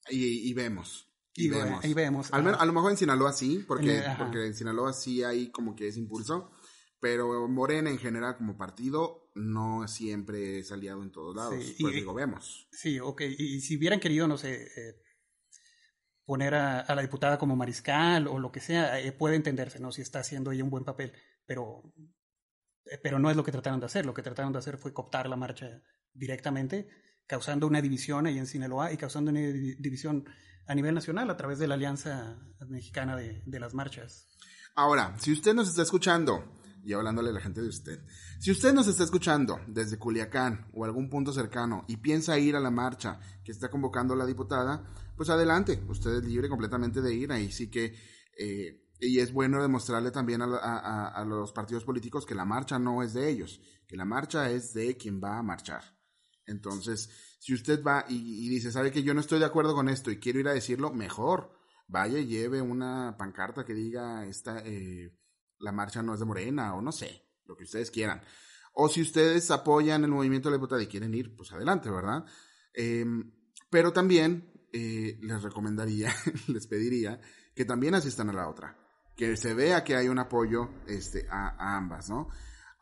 [0.09, 1.12] Y, y vemos.
[1.35, 1.85] Y, Y, ve- vemos.
[1.85, 2.33] y vemos.
[2.33, 5.51] Al menos- a lo mejor en Sinaloa sí, porque, En- porque en Sinaloa sí hay
[5.51, 6.51] como que ese impulso,
[6.99, 11.55] pero Morena en general como partido no siempre es aliado en todos lados.
[11.63, 12.67] Sí, pues y- digo, vemos.
[12.71, 13.21] Sí, ok.
[13.37, 14.95] Y si hubieran querido, no sé, eh,
[16.25, 19.91] poner a, a la diputada como mariscal o lo que sea, eh, puede entenderse, ¿no?
[19.91, 21.11] Si está haciendo ella un buen papel,
[21.45, 21.81] pero,
[22.85, 24.05] eh, pero no es lo que trataron de hacer.
[24.05, 25.81] Lo que trataron de hacer fue cooptar la marcha
[26.13, 26.87] directamente,
[27.27, 30.23] causando una división ahí en Sinaloa y causando una di- división
[30.67, 34.27] a nivel nacional a través de la Alianza Mexicana de, de las Marchas.
[34.75, 38.03] Ahora, si usted nos está escuchando, y hablándole a la gente de usted,
[38.39, 42.59] si usted nos está escuchando desde Culiacán o algún punto cercano y piensa ir a
[42.59, 44.83] la marcha que está convocando la diputada,
[45.15, 47.95] pues adelante, usted es libre completamente de ir, ahí sí que,
[48.37, 52.79] eh, y es bueno demostrarle también a, a- a los partidos políticos que la marcha
[52.79, 55.83] no es de ellos, que la marcha es de quien va a marchar.
[56.45, 57.09] Entonces,
[57.43, 60.17] si usted va y, dice, sabe que yo no estoy de acuerdo con esto y
[60.17, 61.51] quiero ir a decirlo, mejor
[61.89, 65.13] vaya y lleve una pancarta que diga esta eh,
[65.59, 68.21] la marcha no es de Morena o no sé, lo que ustedes quieran.
[68.71, 72.23] O si ustedes apoyan el movimiento de la libertad y quieren ir, pues adelante, ¿verdad?
[72.73, 73.33] Em,
[73.69, 76.15] pero también eh, les recomendaría,
[76.47, 77.19] les pediría
[77.53, 78.77] que también asistan a la otra.
[79.17, 82.29] Que se vea que hay un apoyo este, a, ambas, ¿no?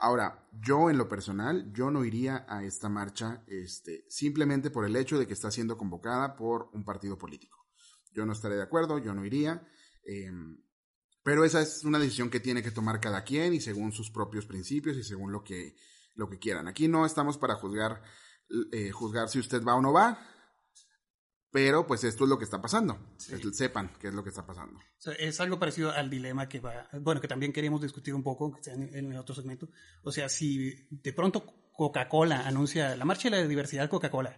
[0.03, 4.95] Ahora, yo en lo personal, yo no iría a esta marcha este, simplemente por el
[4.95, 7.67] hecho de que está siendo convocada por un partido político.
[8.11, 9.63] Yo no estaré de acuerdo, yo no iría.
[10.03, 10.57] Em,
[11.21, 14.47] pero esa es una decisión que tiene que tomar cada quien y según sus propios
[14.47, 15.75] principios y según lo que,
[16.15, 16.67] lo que quieran.
[16.67, 18.01] Aquí no estamos para juzgar,
[18.71, 20.19] eh, juzgar si usted va o no va,
[21.51, 22.97] pero pues esto es lo que está pasando.
[23.17, 24.79] Sepan qué es lo que está pasando.
[25.19, 28.95] es algo parecido al dilema que va, bueno, que también queremos discutir un poco en,
[28.95, 29.69] en el otro segmento.
[30.03, 34.37] O sea, si de pronto Coca-Cola anuncia la marcha de la diversidad Coca-Cola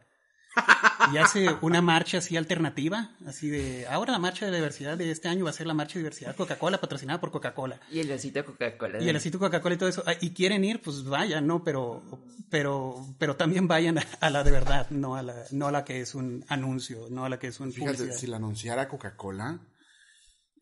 [1.12, 5.28] y hace una marcha así alternativa, así de, ahora la marcha de diversidad de este
[5.28, 7.80] año va a ser la marcha de diversidad Coca-Cola, patrocinada por Coca-Cola.
[7.92, 9.02] Y el osito Coca-Cola.
[9.02, 10.04] Y el osito Coca-Cola y todo eso.
[10.06, 11.63] Ah, y quieren ir, pues vayan, ¿no?
[11.63, 12.02] Pero,
[12.50, 16.02] pero, pero también vayan a, la de verdad, no a la, no a la que
[16.02, 19.60] es un anuncio, no a la que es un Fíjate, si la anunciara Coca-Cola,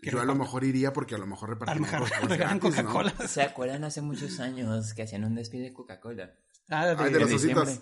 [0.01, 3.13] yo a lo mejor iría porque a lo mejor repartirían Coca-Cola.
[3.27, 6.31] ¿Se acuerdan hace muchos años que hacían un despido de Coca-Cola?
[6.69, 7.81] Ah, de, de los ositos.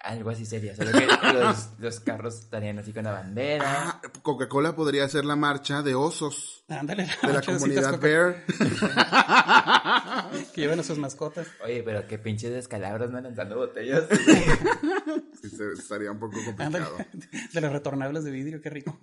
[0.00, 1.06] Algo así sería, solo que
[1.80, 3.64] los, carros estarían así con la bandera.
[3.66, 6.62] Ah, Coca-Cola podría ser la marcha de osos.
[6.68, 8.44] Ándale, de la comunidad Bear.
[10.54, 11.48] que llevan a sus mascotas.
[11.64, 13.20] Oye, pero qué pinches descalabros, ¿no?
[13.20, 14.04] Lanzando botellas.
[15.42, 16.96] sí, estaría un poco complicado.
[17.52, 19.00] De los retornables de vidrio, qué rico.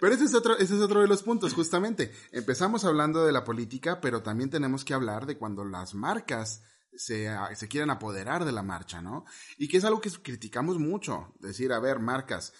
[0.00, 2.10] Pero ese es, otro, ese es otro de los puntos, justamente.
[2.32, 6.62] Empezamos hablando de la política, pero también tenemos que hablar de cuando las marcas
[6.96, 9.24] se, se quieren apoderar de la marcha, ¿no?
[9.58, 12.52] Y que es algo que criticamos mucho, decir, a ver, marcas,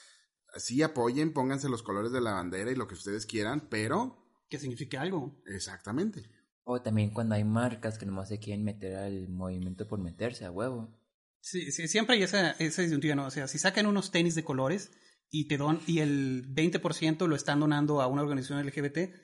[0.57, 4.25] sí apoyen, pónganse los colores de la bandera y lo que ustedes quieran, pero...
[4.49, 5.43] Que signifique algo.
[5.47, 6.31] Exactamente.
[6.65, 10.51] O también cuando hay marcas que nomás se quieren meter al movimiento por meterse a
[10.51, 10.99] huevo.
[11.41, 13.27] Sí, sí siempre hay esa, esa disyuntiva, ¿no?
[13.27, 14.91] O sea, si sacan unos tenis de colores
[15.31, 19.15] y te don, y el 20% lo están donando a una organización LGBT,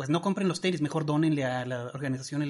[0.00, 2.42] pues no compren los tenis, mejor donenle a la organización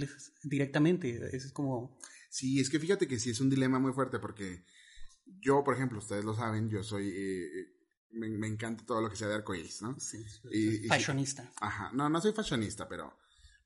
[0.44, 1.36] directamente.
[1.36, 1.98] Es como...
[2.28, 4.64] Sí, es que fíjate que sí es un dilema muy fuerte porque
[5.40, 7.08] yo, por ejemplo, ustedes lo saben, yo soy...
[7.08, 7.74] Eh, eh,
[8.12, 9.98] me, encanta todo lo que sea de arcoíris, ¿no?
[9.98, 10.24] Sí.
[10.52, 11.50] Y, fashionista.
[11.60, 11.90] ajá.
[11.92, 13.16] No, no soy fashionista, pero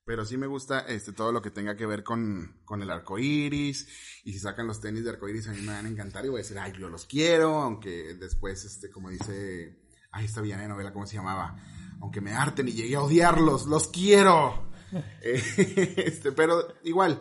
[0.06, 3.18] pero sí me gusta este todo lo que tenga que ver con, con el arco
[3.18, 3.86] iris.
[4.24, 6.30] Y si sacan los tenis de arco iris, a mí me van a encantar y
[6.30, 7.60] voy a decir, ay, yo los quiero.
[7.60, 9.76] Aunque después, este, como dice,
[10.10, 11.62] ay, esta villana de novela, ¿cómo se llamaba?
[12.04, 14.62] Aunque me harten y llegué a odiarlos, los quiero.
[15.22, 15.42] Eh,
[16.06, 17.20] este, pero igual,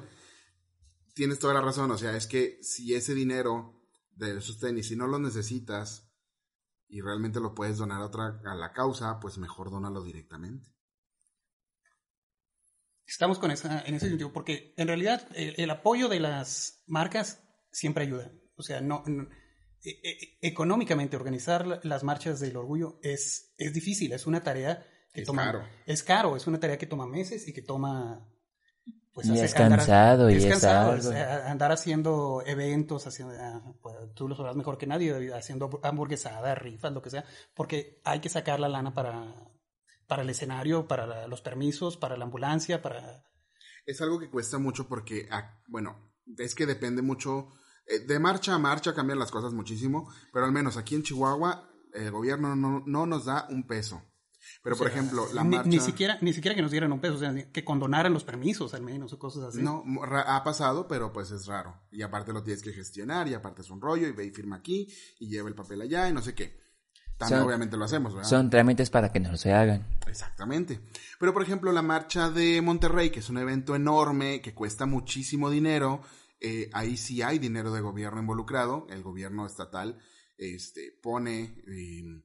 [1.16, 4.96] tienes toda la razón, o sea, es que si ese dinero de esos tenis, si
[4.96, 6.08] no lo necesitas
[6.88, 10.70] y realmente lo puedes donar a, otra, a la causa, pues mejor dónalo directamente.
[13.08, 17.42] Estamos con esa, en ese sentido, porque en realidad el, apoyo de las marcas
[17.72, 18.32] siempre ayuda.
[18.56, 19.04] O sea, no
[19.84, 25.22] e, e, económicamente organizar las marchas del orgullo es, es difícil, es una tarea que
[25.22, 25.46] es toma...
[25.46, 25.64] Caro.
[25.86, 28.30] Es caro, es una tarea que toma meses y que toma...
[29.14, 34.56] Pues, y es cansado y es, andar haciendo eventos, haciendo, ah, pues, tú lo sabrás
[34.56, 38.96] mejor que nadie, haciendo hamburguesadas, rifas, lo que sea, porque hay que sacar la lana
[38.96, 39.36] para,
[40.08, 43.24] para el escenario, para los permisos, para la ambulancia, para...
[43.86, 47.50] Es algo que cuesta mucho porque, ah, bueno, es que depende mucho
[47.86, 52.12] de marcha a marcha cambian las cosas muchísimo, pero al menos aquí en Chihuahua el
[52.12, 54.02] gobierno no, no nos da un peso.
[54.62, 55.70] Pero, por ejemplo, la ni, marcha...
[55.70, 58.74] Ni siquiera, ni siquiera que nos dieran un peso, o sea, que condonaran los permisos
[58.74, 59.62] al menos o cosas así.
[59.62, 59.84] No,
[60.26, 61.82] ha pasado, pero pues es raro.
[61.92, 64.58] Y aparte lo tienes que gestionar, y aparte es un rollo, y ve y firma
[64.58, 64.88] aquí,
[65.20, 66.62] y lleva el papel allá, y no sé qué.
[67.18, 68.30] También obviamente lo hacemos, ¿verdad?
[68.30, 69.86] Son trámites para que no se hagan.
[70.08, 70.82] Exactamente.
[71.20, 75.50] Pero, por ejemplo, la marcha de Monterrey, que es un evento enorme, que cuesta muchísimo
[75.50, 76.02] dinero,
[76.46, 79.98] eh, ahí sí hay dinero de gobierno involucrado, el gobierno estatal
[80.38, 82.22] este, pone, em,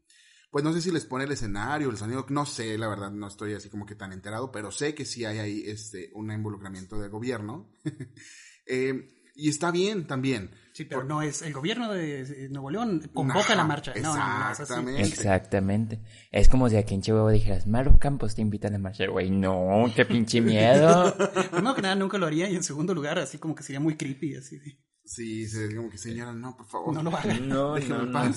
[0.50, 3.28] pues no sé si les pone el escenario, el sonido, no sé, la verdad no
[3.28, 6.98] estoy así como que tan enterado, pero sé que sí hay ahí este, un involucramiento
[6.98, 7.70] del gobierno.
[8.66, 10.50] eh, y está bien también.
[10.78, 13.92] Sí, pero no es el gobierno de Nuevo León convoca la marcha.
[14.00, 14.14] No,
[14.48, 15.02] exactamente.
[15.02, 16.00] exactamente.
[16.30, 19.04] Es como si aquí en Chihuahua dijeras, Maru Campos te invita a la marcha.
[19.08, 21.12] Güey, no, qué pinche miedo.
[21.50, 22.48] Primero que nada, nunca lo haría.
[22.48, 24.36] Y en segundo lugar, así como que sería muy creepy.
[24.36, 24.60] así
[25.02, 26.94] Sí, sería como que señora, no, por favor.
[26.94, 27.48] No lo hagan.
[27.48, 28.20] No, no, no.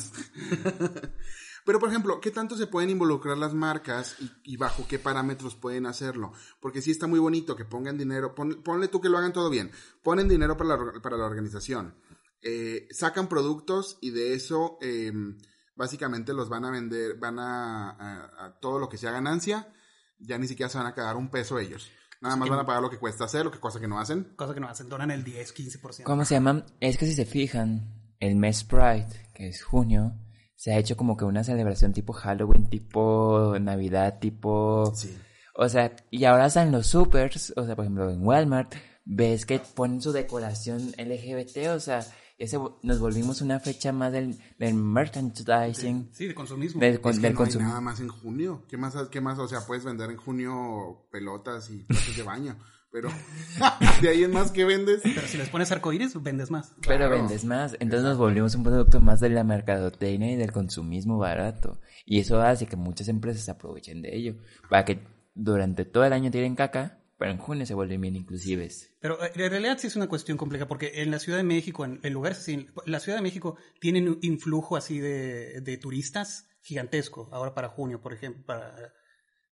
[1.63, 5.85] Pero, por ejemplo, ¿qué tanto se pueden involucrar las marcas y, bajo qué parámetros pueden
[5.85, 6.33] hacerlo?
[6.59, 9.69] Porque sí está muy bonito que pongan dinero, ponle tú que lo hagan todo bien,
[10.01, 11.93] ponen dinero para la, para la organización,
[12.41, 15.37] eh, sacan productos y de eso em,
[15.75, 17.91] básicamente los van a vender, van a,
[18.45, 19.71] a, todo lo que sea ganancia,
[20.19, 21.91] ya ni siquiera se van a quedar un peso ellos.
[22.21, 24.33] Nada más van a pagar lo que cuesta hacer, lo que cosa que no hacen.
[24.35, 26.03] Cosa que no hacen, donan el 10, 15%.
[26.03, 26.65] ¿Cómo se llaman?
[26.79, 30.13] Es que si se fijan, el mes Pride, que es junio,
[30.55, 34.93] se ha hecho como que una celebración tipo Halloween, tipo Navidad, tipo...
[34.95, 35.17] Sí.
[35.55, 39.59] O sea, y ahora están los supers, o sea, por ejemplo, en Walmart, ves que
[39.59, 42.05] ponen su decoración LGBT, o sea,
[42.43, 46.09] ese, nos volvimos una fecha más del, del merchandising.
[46.13, 46.79] Sí, de consumismo.
[46.81, 48.63] Del, Es con- que del no hay nada más en junio.
[48.67, 49.39] ¿Qué más, ¿Qué más?
[49.39, 52.57] O sea, puedes vender en junio pelotas y cosas de baño.
[52.91, 53.07] Pero
[54.01, 54.99] de ahí en más que vendes.
[55.03, 56.73] Pero si les pones arcoíris, vendes más.
[56.81, 57.11] Pero Claro.
[57.15, 57.73] vendes más.
[57.79, 61.79] Entonces nos volvimos un producto más de la mercadotecnia y del consumismo barato.
[62.05, 64.35] Y eso hace que muchas empresas se aprovechen de ello.
[64.69, 64.99] Para que
[65.33, 68.95] durante todo el año tiren caca, pero en junio se vuelven bien inclusives.
[68.99, 71.85] Pero eh, en realidad sí es una cuestión compleja porque en la Ciudad de México,
[71.85, 76.47] en, en lugares así, la Ciudad de México tiene un influjo así de, de turistas
[76.63, 77.29] gigantesco.
[77.31, 78.91] Ahora para junio, por ejemplo, para,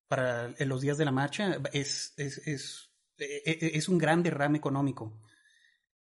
[0.07, 4.57] para los días de la marcha, es, es, es, eh, eh, es un gran derrame
[4.57, 5.21] económico.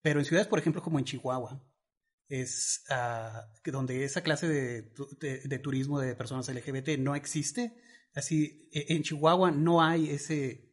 [0.02, 1.66] Pero en ciudades, por ejemplo, como en Chihuahua,
[2.28, 2.84] es
[3.64, 7.74] que donde esa clase de, de- de turismo de personas LGBT no existe.
[8.16, 10.73] Así, e- en Chihuahua no hay ese,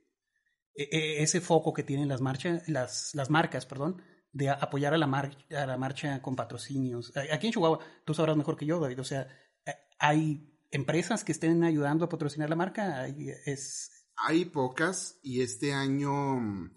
[0.91, 5.37] ese foco que tienen las marchas, las, las marcas, perdón, de apoyar a la, mar-
[5.51, 7.13] a la marcha con patrocinios.
[7.33, 9.27] Aquí en Chihuahua, tú sabrás mejor que yo, David, o sea,
[9.67, 16.71] eh, hay empresas que estén ayudando a patrocinar la marca, Hay- pocas y este año,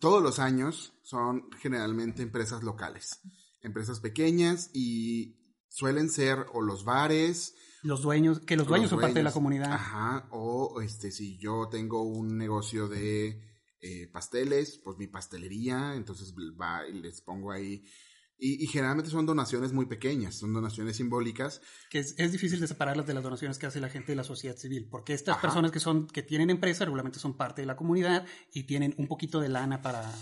[0.00, 3.20] todos los años son generalmente empresas locales.
[3.62, 5.36] Empresas pequeñas y
[5.68, 7.54] suelen ser o los bares.
[7.82, 9.34] Los dueños, que los dueños son parte de la dueños.
[9.34, 9.72] comunidad.
[9.72, 13.40] Ajá, o este, si yo tengo un negocio de
[13.80, 17.84] eh, pasteles, pues mi pastelería, entonces va y les pongo ahí.
[18.38, 21.60] Y, y generalmente son donaciones muy pequeñas, son donaciones simbólicas.
[21.90, 24.24] que es, es difícil de separarlas de las donaciones que hace la gente de la
[24.24, 25.42] sociedad civil, porque estas Ajá.
[25.42, 29.06] personas que son que tienen empresa regularmente son parte de la comunidad y tienen un
[29.06, 30.12] poquito de lana para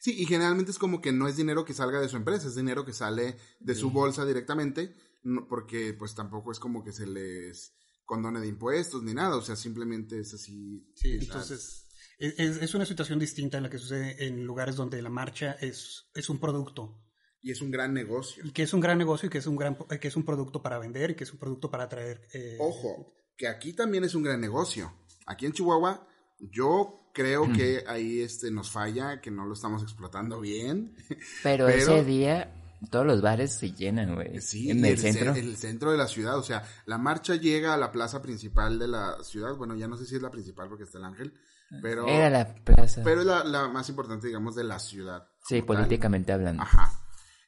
[0.00, 2.56] Sí, y generalmente es como que no es dinero que salga de su empresa, es
[2.56, 7.06] dinero que sale de su bolsa directamente, no- porque pues tampoco es como que se
[7.06, 10.84] les condone de impuestos ni nada, o sea, simplemente es así.
[10.94, 11.86] Sí, es entonces
[12.18, 16.10] es, es- una situación distinta en la que sucede en lugares donde la marcha es,
[16.14, 17.00] es un producto
[17.40, 18.44] Y es un gran negocio.
[18.46, 20.62] y que es un gran negocio y que es un gran que es un producto
[20.62, 24.14] para vender y que es un producto para atraer eh, Ojo, que aquí también es
[24.14, 24.92] un gran negocio.
[25.26, 26.06] Aquí en Chihuahua,
[26.38, 30.94] yo creo que ahí este nos falla, que no lo estamos explotando bien.
[31.42, 34.40] Pero, Pero- ese día todos los bares se llenan, güey.
[34.40, 35.34] Sí, en el ce- centro.
[35.34, 38.88] el centro de la ciudad, o sea, la marcha llega a la plaza principal de
[38.88, 41.32] la ciudad, bueno, ya no sé si es la principal porque está el ángel,
[41.80, 43.02] pero, Era la plaza.
[43.04, 45.26] pero es la, la más importante, digamos, de la ciudad.
[45.46, 45.66] sí, tal.
[45.66, 46.62] políticamente hablando.
[46.62, 46.92] Ajá.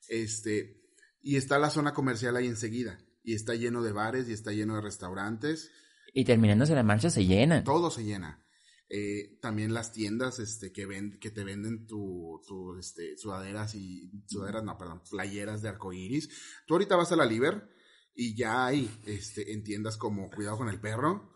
[0.09, 0.81] Este,
[1.23, 4.77] y está la zona comercial ahí enseguida, y está lleno de bares, y está lleno
[4.77, 5.71] de restaurantes,
[6.13, 7.65] Y terminándose la marcha se llenan.
[7.65, 8.44] todo se llena.
[8.89, 14.11] Eh, también las tiendas este, que, ven, que te venden tu, tu, este, sudaderas y
[14.27, 16.29] sudaderas, no, perdón, playeras de arcoiris.
[16.67, 17.71] Tú ahorita vas a la Liber
[18.15, 21.33] y ya hay este, en tiendas como Cuidado con el perro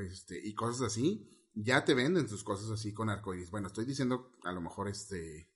[0.00, 1.28] este, y cosas así.
[1.54, 3.50] Ya te venden sus cosas así con arcoiris.
[3.50, 5.50] Bueno, estoy diciendo a lo mejor este,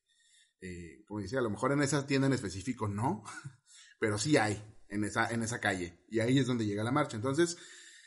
[0.61, 3.23] eh, como decía, a lo mejor en esa tienda en específico no,
[4.01, 7.17] pero sí hay en esa, en esa calle y ahí es donde llega la marcha.
[7.17, 7.57] Entonces,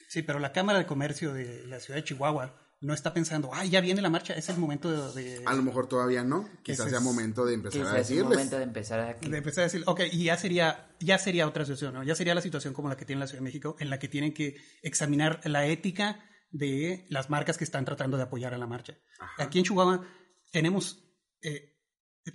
[0.09, 3.69] Sí, pero la Cámara de Comercio de la ciudad de Chihuahua no está pensando, ay,
[3.71, 6.49] ya viene la marcha, es el momento de, de- A lo mejor todavía no.
[6.63, 8.29] Quizás sea es- momento de empezar a Quizás es el decirles.
[8.37, 9.13] momento de empezar a...
[9.15, 12.03] de empezar a decir, ok, y ya sería, ya sería otra situación, ¿no?
[12.03, 14.07] Ya sería la situación como la que tiene la Ciudad de México, en la que
[14.07, 18.65] tienen que examinar la ética de las marcas que están tratando de apoyar a la
[18.67, 18.97] marcha.
[19.19, 19.43] Ajá.
[19.43, 20.05] Aquí en Chihuahua
[20.51, 21.03] tenemos,
[21.41, 21.75] eh,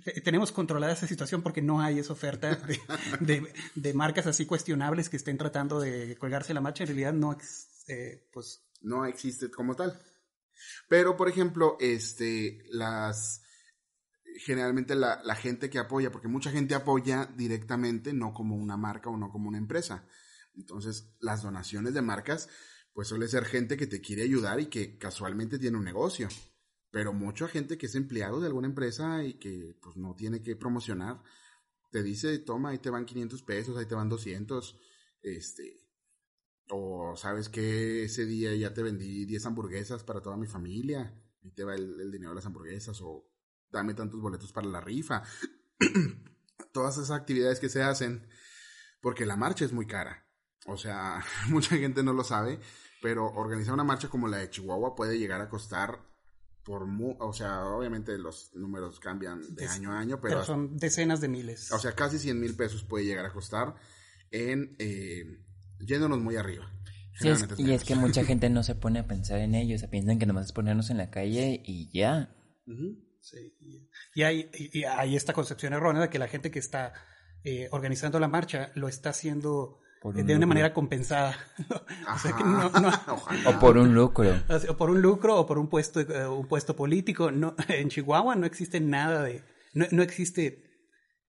[0.03, 2.79] te- tenemos controlada esa situación porque no hay esa oferta de,
[3.19, 6.83] de- de marcas así cuestionables que estén tratando de colgarse la marcha.
[6.83, 7.35] En realidad no,
[7.87, 9.99] eh, pues, No existe como tal.
[10.87, 13.41] Pero, por ejemplo, este, las,
[14.37, 19.09] generalmente la, la gente que apoya, porque mucha gente apoya directamente, no como una marca
[19.09, 20.07] o no como una empresa.
[20.55, 22.49] Entonces, las donaciones de marcas,
[22.93, 26.29] pues suele ser gente que te quiere ayudar y que casualmente tiene un negocio.
[26.91, 30.55] Pero mucha gente que es empleado de alguna empresa y que pues no tiene que
[30.55, 31.21] promocionar,
[31.91, 34.79] te dice, toma, ahí te van 500 pesos, ahí te van 200,
[35.21, 35.84] este,
[36.69, 41.51] o sabes que ese día ya te vendí 10 hamburguesas para toda mi familia, y
[41.51, 43.29] te va el, el dinero de las hamburguesas, o
[43.71, 45.21] dame tantos boletos para la rifa.
[46.71, 48.27] Todas esas actividades que se hacen,
[49.01, 50.25] porque la marcha es muy cara.
[50.65, 52.59] O sea, mucha gente no lo sabe,
[53.01, 55.99] pero organizar una marcha como la de Chihuahua puede llegar a costar
[56.63, 60.45] por mu o sea, obviamente los números cambian de Des- año a año, pero pero,
[60.45, 61.71] son decenas de miles.
[61.71, 63.75] o sea, casi 100 mil pesos puede llegar a costar
[64.31, 65.44] en eh,
[65.79, 66.71] yéndonos muy arriba.
[67.17, 69.75] Sí, es- Generalmente y es que mucha gente no se pone a pensar en ello,
[69.75, 72.35] o sea, piensan que nomás es ponernos en la calle y ya.
[73.21, 73.57] Sí.
[74.13, 76.93] Y hay, y hay esta concepción errónea de que la gente que está
[77.43, 80.47] eh, organizando la marcha lo está haciendo eh, un de una lucro.
[80.47, 81.35] manera compensada.
[82.13, 82.91] O sea, que no- no-.
[83.49, 84.31] O por un lucro.
[84.69, 87.31] o por un lucro o por un puesto, eh, un puesto político.
[87.31, 90.63] No, en Chihuahua no existe nada de, no, no existe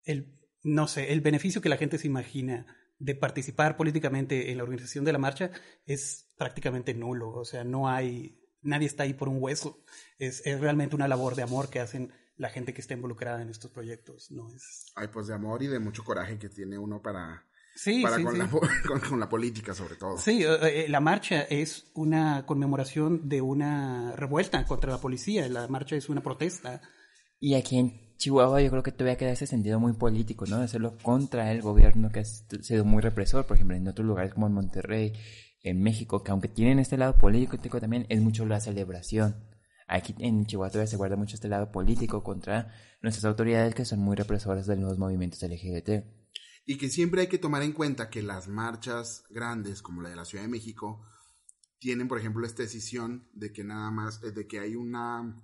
[0.05, 2.67] el, no sé, el beneficio que la gente se imagina
[2.99, 5.51] de participar políticamente en la organización de la marcha
[5.85, 7.31] es prácticamente nulo.
[7.31, 9.85] O sea, no hay, nadie está ahí por un hueso.
[10.19, 13.51] Es, es realmente una labor de amor que hacen la gente que está involucrada en
[13.51, 14.31] estos proyectos.
[14.31, 14.87] No es.
[14.95, 18.25] Ay, pues de amor y de mucho coraje que tiene uno para, Sí, para sí,
[18.25, 18.39] con, sí.
[18.39, 18.49] La,
[18.89, 20.17] con, con la política sobre todo.
[20.17, 25.49] Sí, eh, eh, la marcha es una conmemoración de una revuelta contra la policía.
[25.49, 26.81] La marcha es una protesta.
[27.39, 30.59] Y aquí en Chihuahua yo creo que todavía queda ese sentido muy político, ¿no?
[30.59, 34.35] De hacerlo contra el gobierno que ha sido muy represor, por ejemplo, en otros lugares
[34.35, 35.13] como en Monterrey,
[35.63, 39.37] en México, que aunque tienen este lado político también, es mucho la celebración.
[39.89, 44.01] Aquí en Chihuahua todavía se guarda mucho este lado político contra nuestras autoridades que son
[44.01, 46.05] muy represoras de los movimientos LGBT.
[46.65, 50.17] Y que siempre hay que tomar en cuenta que las marchas grandes, como la de
[50.17, 51.05] la Ciudad de México,
[51.79, 55.37] tienen, por ejemplo, esta decisión de que nada más, eh, de que hay una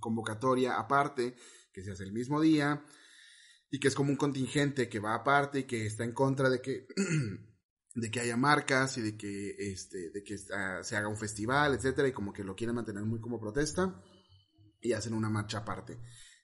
[0.00, 1.36] convocatoria aparte,
[1.76, 2.82] que se hace el mismo día,
[3.70, 6.62] y que es como un contingente que va aparte y que está en contra de
[6.62, 6.86] que,
[7.94, 11.74] de que haya marcas y de que, este, de que ah, se haga un festival,
[11.74, 14.02] etcétera, y como que lo quieren mantener muy como protesta,
[14.80, 15.98] y hacen una marcha aparte.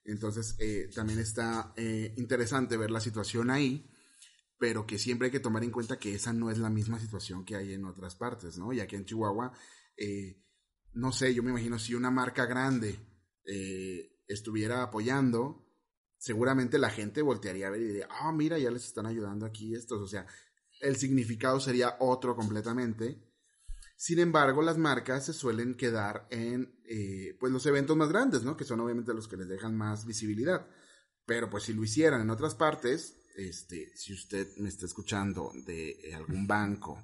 [0.05, 3.91] Entonces, eh, también está eh, interesante ver la situación ahí,
[4.59, 7.47] pero que siempre hay que tomar en cuenta que esa no es la misma situación
[7.47, 8.71] que hay en otras partes, ¿no?
[8.75, 9.51] Y aquí en Chihuahua,
[9.97, 10.43] eh,
[10.93, 12.99] no sé, yo me imagino si una marca grande
[14.27, 15.67] estuviera apoyando,
[16.19, 19.75] seguramente la gente voltearía a ver y diría, ah, mira, ya les están ayudando aquí
[19.75, 20.27] estos, o sea,
[20.81, 23.23] el significado sería otro completamente.
[23.97, 28.57] Sin embargo, las marcas se suelen quedar en eh, pues los eventos más grandes, ¿no?
[28.57, 30.67] Que son obviamente los que les dejan más visibilidad.
[31.25, 36.13] Pero pues si lo hicieran en otras partes, este, si usted me está escuchando de
[36.17, 37.01] algún banco,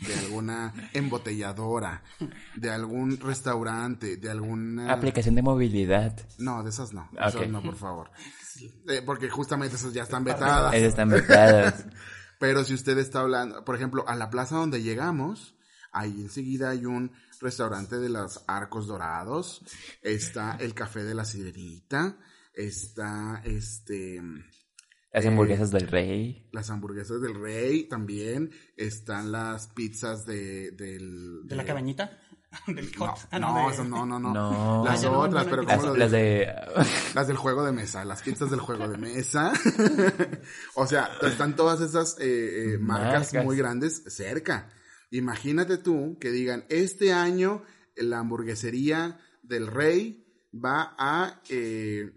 [0.00, 2.02] de alguna embotelladora,
[2.54, 6.14] de algún restaurante, de alguna Aplicación de movilidad.
[6.38, 7.48] no, de esas no, Ah, esas ok.
[7.48, 8.10] no, por favor.
[8.88, 10.74] Eh, porque justamente esas ya están vetadas.
[10.74, 11.84] Esas están vetadas.
[12.38, 15.56] Pero si usted está hablando, por ejemplo, a la plaza donde llegamos,
[15.92, 19.62] ahí enseguida hay un restaurante de los arcos dorados,
[20.02, 22.16] está el café de la sirenita,
[22.54, 24.20] está este
[25.18, 26.48] Las Eh, hamburguesas del rey.
[26.52, 32.18] las hamburguesas del rey también, están las pizzas de del ¿De la cabañita?
[32.66, 33.14] Del No.
[33.30, 34.82] Ah, no, de- esas no, no, no, No.
[34.84, 36.48] Las Ah, no, otras, no, pero no, ¿cómo Las, las de...
[37.14, 39.52] Las del juego de mesa, las pizzas del juego de mesa.
[40.74, 43.44] o sea, están todas esas eh, eh, marcas Marcas.
[43.44, 44.70] muy grandes cerca.
[45.10, 47.62] Imagínate tú que digan, este año
[47.96, 52.12] la hamburguesería del rey va a eh,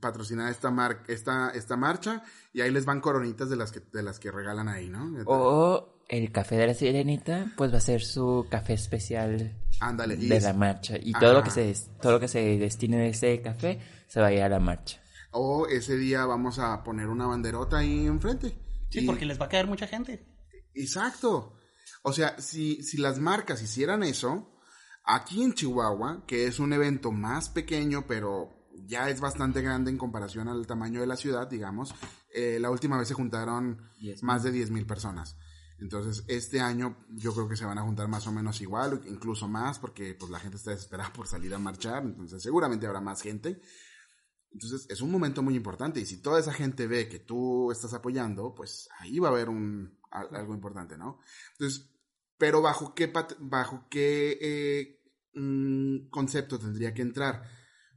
[0.00, 2.22] patrocinar esta, mar esta, esta marcha
[2.52, 5.12] y ahí les van coronitas de las que, de las que regalan ahí, ¿no?
[5.26, 10.14] O el café de la sirenita, pues va a ser su café especial Ándale.
[10.14, 10.96] y de es- la marcha.
[11.00, 14.28] Y todo lo que se todo lo que se destine de ese café se va
[14.28, 15.00] a ir a la marcha.
[15.32, 18.56] O ese día vamos a poner una banderota ahí enfrente.
[18.88, 20.24] Sí, Y- porque les va a caer mucha gente.
[20.74, 21.54] Exacto.
[22.02, 24.52] O sea, si, si las marcas hicieran eso,
[25.04, 28.55] aquí en Chihuahua, que es un evento más pequeño, pero
[28.86, 31.94] ya es bastante grande en comparación al tamaño de la ciudad, digamos,
[32.34, 35.36] eh, la última vez se juntaron Diez más de 10 mil personas.
[35.78, 39.46] Entonces, este año yo creo que se van a juntar más o menos igual, incluso
[39.46, 43.20] más, porque pues la gente está desesperada por salir a marchar, entonces seguramente habrá más
[43.20, 43.60] gente.
[44.50, 47.92] Entonces, es un momento muy importante y si toda esa gente ve que tú estás
[47.92, 51.18] apoyando, pues ahí va a haber un, al- algo importante, ¿no?
[51.52, 51.90] Entonces,
[52.38, 55.02] pero bajo qué, bajo qué eh,
[55.34, 57.42] mm, concepto tendría que entrar.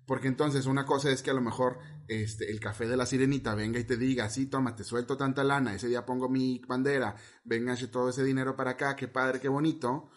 [0.09, 3.53] Porque entonces una cosa es que a lo mejor este, el café de la sirenita
[3.53, 7.15] venga y te diga, sí, toma, te suelto tanta lana, ese día pongo mi bandera,
[7.43, 10.09] venga todo ese dinero para acá, qué padre, qué bonito.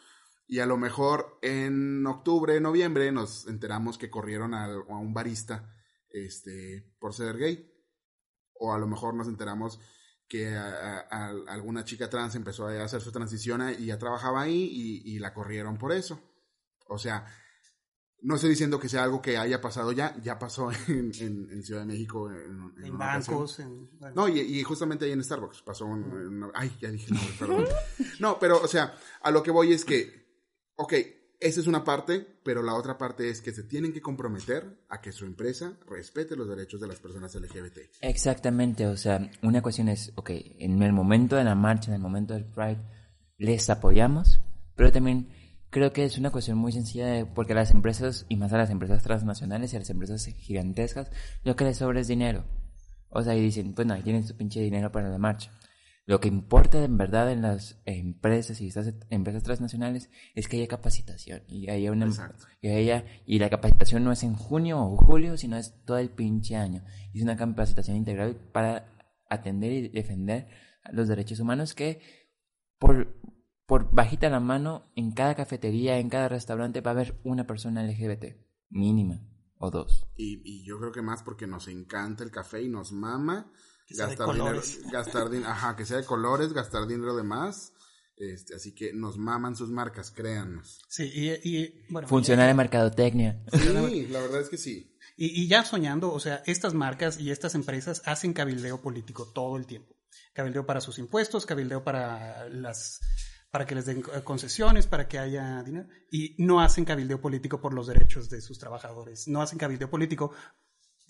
[0.47, 5.71] Y a lo mejor en octubre, noviembre nos enteramos que corrieron a un barista
[6.09, 7.71] este, por ser gay.
[8.55, 9.79] O a lo mejor nos enteramos
[10.27, 11.01] que a-
[11.49, 15.77] alguna chica trans empezó a hacer su transición y ya trabajaba ahí y la corrieron
[15.77, 16.19] por eso.
[16.89, 17.27] O sea,
[18.23, 21.63] no estoy diciendo que sea algo que haya pasado ya, ya pasó en, en- en
[21.63, 22.31] Ciudad de México.
[22.31, 23.89] En, en bancos, en...
[23.99, 24.15] bueno.
[24.17, 27.65] No, y, y justamente ahí en Starbucks pasó un, una- ay, ya dije nombre, perdón.
[28.21, 30.23] No, pero, o sea, a lo que voy es que,
[30.77, 30.93] ok,
[31.41, 35.01] esa es una parte, pero la otra parte es que se tienen que comprometer a
[35.01, 37.79] que su empresa respete los derechos de las personas LGBT.
[38.03, 42.01] Exactamente, o sea, una cuestión es, ok, en el momento de la marcha, en el
[42.01, 42.79] momento del Pride,
[43.39, 44.39] les apoyamos,
[44.77, 45.29] pero también
[45.73, 48.69] Creo que es una cuestión muy sencilla de, porque las empresas, y más a las
[48.69, 51.11] empresas transnacionales y a las empresas gigantescas,
[51.45, 52.45] lo que les sobra es dinero.
[53.09, 55.51] O sea, y dicen, pues no, ahí tienen su pinche dinero para la marcha.
[56.05, 60.69] Lo que importa en verdad en las empresas y estas empresas transnacionales es que haya
[60.69, 62.13] capacitación y haya una
[62.61, 66.11] y, haya, y la capacitación no es en junio o julio, sino es todo el
[66.11, 66.85] pinche año.
[67.15, 68.93] Es una capacitación integral para
[69.31, 70.49] atender y defender
[70.93, 72.03] los derechos humanos que
[72.79, 73.22] por,
[73.73, 77.83] por bajita la mano en cada cafetería, en cada restaurante va a haber una persona
[77.83, 78.37] LGBT
[78.69, 80.07] mínima o dos.
[80.15, 83.51] Y, y yo creo que más porque nos encanta el café y nos mama
[83.89, 84.61] gastar dinero,
[84.93, 87.73] gastar dinero, ajá, que sea de colores, gastar dinero de más.
[88.19, 90.83] Este, así que nos maman sus marcas, créannos.
[90.91, 91.11] Sí,
[91.43, 92.07] y, bueno.
[92.09, 93.43] Funciona de mercadotecnia.
[93.55, 94.99] Sí, la verdad es que sí.
[95.17, 99.57] Y, y ya soñando, o sea, estas marcas y estas empresas hacen cabildeo político todo
[99.57, 99.97] el tiempo.
[100.35, 103.01] Cabildeo para sus impuestos, cabildeo para las
[103.53, 107.75] para que les den concesiones, para que haya dinero, y no hacen cabildeo político por
[107.75, 110.33] los derechos de sus trabajadores, no hacen cabildeo político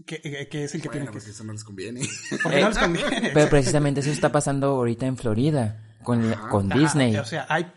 [0.05, 1.13] que, eh, que, es el que tiene que...
[1.13, 2.01] porque eso no les conviene.
[2.43, 3.31] Porque no les conviene.
[3.33, 7.17] Pero precisamente eso está pasando ahorita en Florida con, con Disney.
[7.17, 7.71] O sea, hay,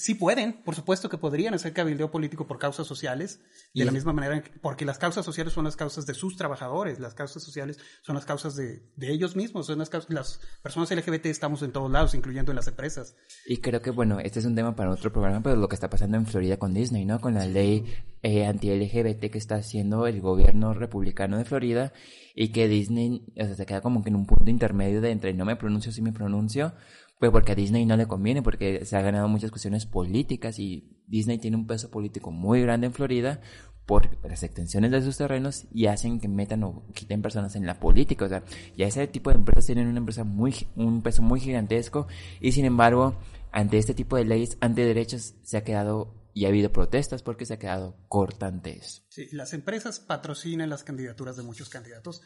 [0.00, 3.40] sí pueden, por supuesto que podrían hacer cabildeo político por causas sociales,
[3.74, 7.14] de la misma manera, porque las causas sociales son las causas de sus trabajadores, las
[7.14, 11.62] causas sociales son las causas de, de ellos mismos, son las, las personas LGBT estamos
[11.62, 13.16] en todos lados, incluyendo en las empresas.
[13.46, 15.90] Y creo que, bueno, este es un tema para otro programa, pero lo que está
[15.90, 17.20] pasando en Florida con Disney, ¿no?
[17.20, 17.84] Con la ley
[18.22, 21.92] eh, anti-LGBT que está haciendo el gobierno republicano de Florida
[22.34, 25.32] y que Disney o sea, se queda como que en un punto intermedio de entre
[25.32, 26.74] no me pronuncio, sí me pronuncio,
[27.18, 31.02] pues porque a Disney no le conviene, porque se ha ganado muchas cuestiones políticas y
[31.06, 33.40] Disney tiene un peso político muy grande en Florida
[33.86, 37.78] por las extensiones de sus terrenos y hacen que metan o quiten personas en la
[37.78, 38.24] política.
[38.24, 38.42] O sea,
[38.76, 42.08] ya ese tipo de empresas tienen una empresa muy, un peso muy gigantesco
[42.40, 43.16] y sin embargo,
[43.52, 47.54] ante este tipo de leyes antiderechos se ha quedado y ha habido protestas porque se
[47.54, 49.02] ha quedado cortante eso.
[49.08, 52.20] Sí, las empresas patrocinan las candidaturas de muchos candidatos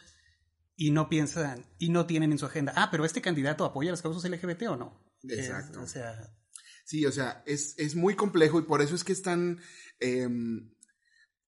[0.81, 4.01] y no piensan y no tienen en su agenda, ah, pero este candidato apoya las
[4.01, 4.99] causas LGBT o no.
[5.25, 5.83] Exacto.
[5.83, 6.35] o sea.
[6.87, 9.61] Sí, o sea, es, es, muy complejo y por eso es que es tan.
[10.01, 10.75] Em,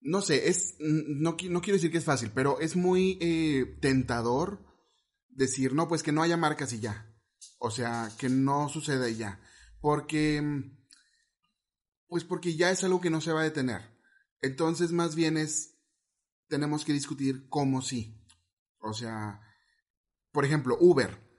[0.02, 0.74] no sé, es.
[0.80, 4.66] No, no, quiero decir que es fácil, pero es muy eh, tentador
[5.30, 7.10] decir, no, pues que no haya marcas y ya.
[7.58, 9.40] O sea, que no suceda y ya.
[9.80, 10.42] Porque.
[12.06, 13.80] Pues porque ya es algo que no se va a detener.
[14.42, 15.78] Entonces, más bien es.
[16.48, 18.21] Tenemos que discutir cómo sí.
[18.82, 19.40] O sea,
[20.32, 21.30] por ejemplo, Uber.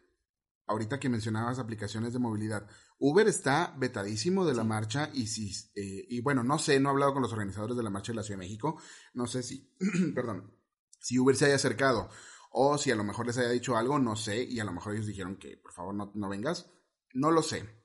[0.65, 2.67] Ahorita que mencionabas aplicaciones de movilidad.
[2.97, 6.91] Uber está vetadísimo de la marcha y si, eh, y bueno, no sé, no he
[6.93, 8.79] hablado con los organizadores de la marcha de la Ciudad de México.
[9.13, 9.75] No sé si,
[10.15, 10.57] perdón,
[10.99, 12.09] si Uber se haya acercado
[12.49, 14.93] o si a lo mejor les haya dicho algo, no sé, y a lo mejor
[14.93, 16.71] ellos dijeron que por favor no, no vengas.
[17.13, 17.82] No lo sé.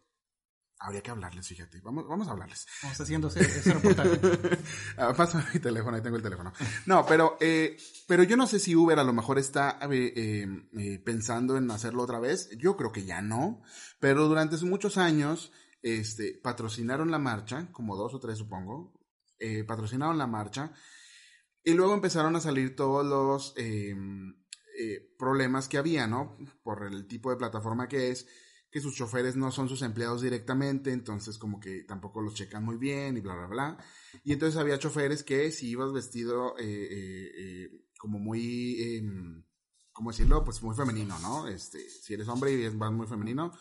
[0.81, 1.81] Habría que hablarles, fíjate.
[1.81, 2.67] Vamos, vamos a hablarles.
[2.83, 4.21] Vamos haciendo ese, reportaje.
[4.97, 6.53] ah, pásame mi teléfono, ahí tengo el teléfono.
[6.87, 7.77] No, pero, eh,
[8.07, 10.47] pero yo no sé si Uber a lo mejor está eh,
[10.79, 12.51] eh, pensando en hacerlo otra vez.
[12.59, 13.61] Yo creo que ya no.
[13.99, 15.53] Pero durante muchos años,
[15.83, 18.95] este, patrocinaron la marcha, como dos o tres supongo.
[19.67, 20.73] patrocinaron la marcha.
[21.65, 23.55] Y luego empezaron a salir todos los
[25.19, 26.39] problemas que había, ¿no?
[26.63, 28.29] Por el tipo de plataforma que es
[28.71, 32.77] que sus choferes no son sus empleados directamente, entonces como que tampoco los checan muy
[32.77, 33.79] bien y bla, bla, bla.
[34.25, 39.45] Y entonces había choferes que si ibas vestido eh, eh, eh, como muy, em,
[39.93, 40.45] ¿cómo decirlo?
[40.45, 41.49] Pues muy femenino, ¿no?
[41.49, 43.53] Este, si eres hombre y vas muy femenino.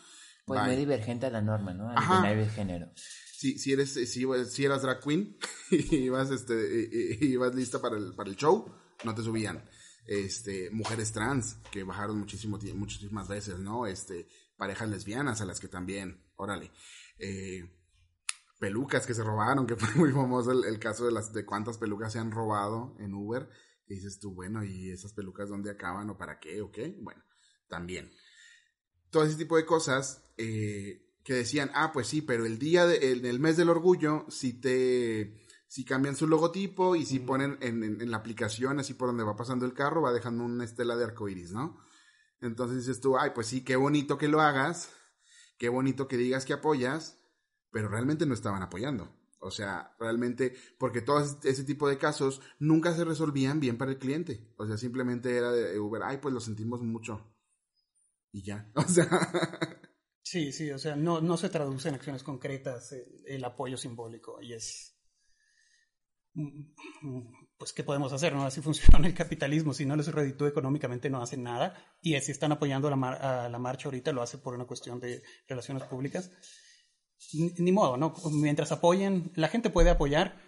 [0.45, 1.89] Pues muy divergente a la norma, ¿no?
[1.89, 2.91] Al de género.
[2.95, 5.37] Si, si, eres, si, si eras drag queen
[5.71, 9.63] y ibas, este, ibas lista para el, para el show, no te subían
[10.07, 13.85] este, mujeres trans que bajaron muchísimo, muchísimas veces, ¿no?
[13.85, 16.71] Este, parejas lesbianas a las que también, órale,
[17.19, 17.69] eh,
[18.59, 22.13] pelucas que se robaron, que fue muy famoso el, caso de las de cuántas pelucas
[22.13, 23.49] se han robado en Uber.
[23.85, 26.97] Y dices tú, bueno, ¿y esas pelucas dónde acaban o para qué o qué?
[26.99, 27.23] Bueno,
[27.67, 28.11] también.
[29.09, 33.11] Todo ese tipo de cosas eh, que decían, ah, pues sí, pero el día, de,
[33.11, 38.11] el mes del orgullo, si te, si cambian su logotipo y si ponen en, en,
[38.11, 41.51] la aplicación, así por donde va pasando el carro, va dejando una estela de arcoiris,
[41.51, 41.79] ¿no?
[42.41, 44.91] Entonces dices tú, ay, pues sí, qué bonito que lo hagas,
[45.57, 47.19] qué bonito que digas que apoyas,
[47.71, 49.13] pero realmente no estaban apoyando.
[49.39, 53.99] O sea, realmente, porque todo ese tipo de casos nunca se resolvían bien para el
[53.99, 54.53] cliente.
[54.57, 57.35] O sea, simplemente era de Uber, ay, pues lo sentimos mucho.
[58.31, 59.07] Y ya, o sea.
[60.21, 62.93] Sí, sí, o sea, no, no se traduce en acciones concretas
[63.25, 64.96] el apoyo simbólico y es
[67.57, 68.33] pues, ¿qué podemos hacer?
[68.33, 68.45] ¿no?
[68.45, 69.73] Así funciona el capitalismo.
[69.73, 71.75] Si no les reditúa económicamente, no hacen nada.
[72.01, 75.23] Y si están apoyando la, a la marcha ahorita, lo hace por una cuestión de
[75.47, 76.31] relaciones públicas.
[77.33, 78.13] ni, ni modo, ¿no?
[78.31, 80.39] Mientras apoyen, la gente puede apoyar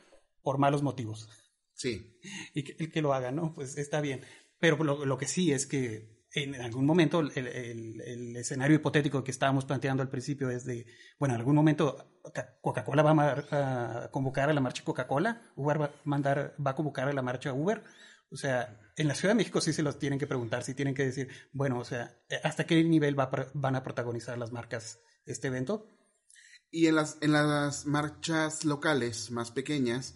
[0.42, 1.30] por malos motivos.
[1.74, 2.20] Sí.
[2.54, 3.54] Y que, el que lo haga, ¿no?
[3.54, 4.22] Pues está bien.
[4.60, 9.24] Pero lo, lo que sí es que en algún momento el, el- el escenario hipotético
[9.24, 10.86] que estábamos planteando al principio es de,
[11.20, 15.42] bueno, en algún momento Ca- Coca-Cola va a, mar- a convocar a la marcha Coca-Cola,
[15.56, 17.84] Uber va a mandar, va a convocar a la marcha Uber.
[18.32, 20.94] O sea, en la Ciudad de México sí se los tienen que preguntar, sí tienen
[20.94, 25.48] que decir, bueno, o sea, ¿hasta qué nivel va van a protagonizar las marcas este
[25.48, 25.88] evento?
[26.72, 30.16] Y en las, en las marchas locales más pequeñas,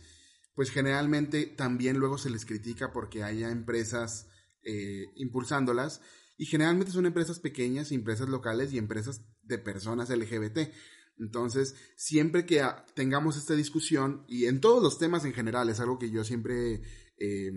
[0.54, 4.28] pues generalmente también luego se les critica porque haya empresas
[4.66, 6.02] eh, impulsándolas.
[6.38, 10.72] Y generalmente son empresas pequeñas, empresas locales y empresas de personas LGBT.
[11.20, 16.00] Entonces, siempre que tengamos esta discusión, y en todos los temas en general, es algo
[16.00, 16.82] que yo siempre
[17.18, 17.52] eh,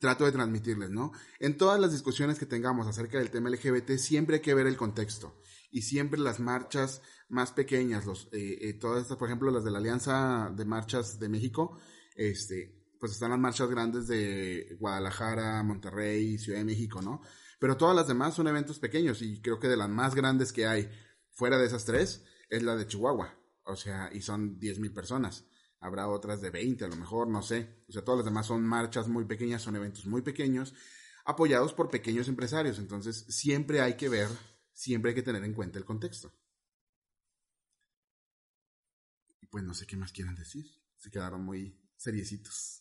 [0.00, 1.12] trato de transmitirles, ¿no?
[1.38, 4.76] En todas las discusiones que tengamos acerca del tema LGBT, siempre hay que ver el
[4.76, 5.40] contexto.
[5.70, 9.70] Y siempre las marchas más pequeñas, los, eh, eh, todas estas, por ejemplo, las de
[9.70, 11.78] la Alianza de Marchas de México,
[12.16, 17.22] este, pues están las marchas grandes de Guadalajara, Monterrey, Ciudad de México, ¿no?
[17.58, 20.66] Pero todas las demás son eventos pequeños y creo que de las más grandes que
[20.66, 20.90] hay
[21.30, 23.34] fuera de esas tres es la de Chihuahua.
[23.64, 25.46] O sea, y son 10.000 personas.
[25.80, 27.84] Habrá otras de 20 a lo mejor, no sé.
[27.88, 30.74] O sea, todas las demás son marchas muy pequeñas, son eventos muy pequeños,
[31.24, 32.78] apoyados por pequeños empresarios.
[32.78, 34.28] Entonces, siempre hay que ver,
[34.74, 36.34] siempre hay que tener en cuenta el contexto.
[39.50, 40.66] Pues no sé qué más quieran decir.
[40.98, 42.79] Se quedaron muy seriecitos.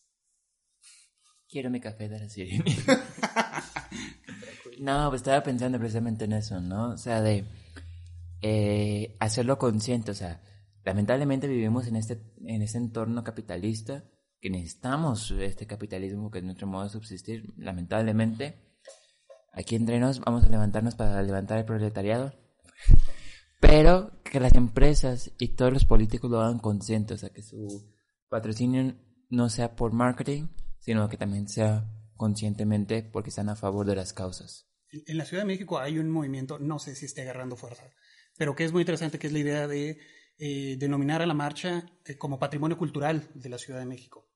[1.50, 2.64] Quiero mi café de la Sirene.
[4.80, 6.92] no, pues estaba pensando precisamente en eso, ¿no?
[6.92, 7.44] O sea, de
[8.42, 10.12] eh, hacerlo consciente.
[10.12, 10.44] O sea,
[10.86, 14.04] lamentablemente vivimos en este, en este entorno capitalista
[14.40, 17.52] que necesitamos este capitalismo que es nuestro modo de subsistir.
[17.58, 18.78] Lamentablemente,
[19.52, 22.32] aquí entre nos vamos a levantarnos para levantar el proletariado.
[23.60, 27.92] Pero que las empresas y todos los políticos lo hagan consciente, o sea, que su
[28.30, 28.96] patrocinio
[29.30, 30.48] no sea por marketing,
[30.80, 34.68] sino que también sea conscientemente porque están a favor de las causas.
[34.92, 37.92] En la Ciudad de México hay un movimiento, no sé si esté agarrando fuerza,
[38.38, 40.00] pero que es muy interesante, que es la idea de
[40.38, 44.30] eh, denominar a la marcha eh, como patrimonio cultural de la Ciudad de México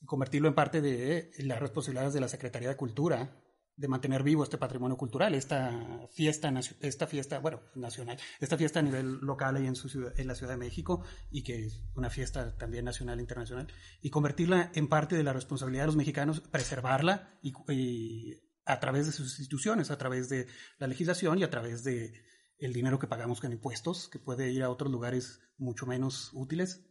[0.00, 3.36] y convertirlo en parte de eh, las responsabilidades de la Secretaría de Cultura
[3.82, 8.82] de mantener vivo este patrimonio cultural, esta fiesta, esta fiesta, bueno, nacional, esta fiesta a
[8.82, 12.08] nivel local ahí en, su ciudad, en la Ciudad de México y que es una
[12.08, 13.66] fiesta también nacional e internacional,
[14.00, 19.06] y convertirla en parte de la responsabilidad de los mexicanos, preservarla y, y a través
[19.06, 20.46] de sus instituciones, a través de
[20.78, 22.12] la legislación y a través de
[22.58, 26.86] el dinero que pagamos con impuestos, que puede ir a otros lugares mucho menos útiles,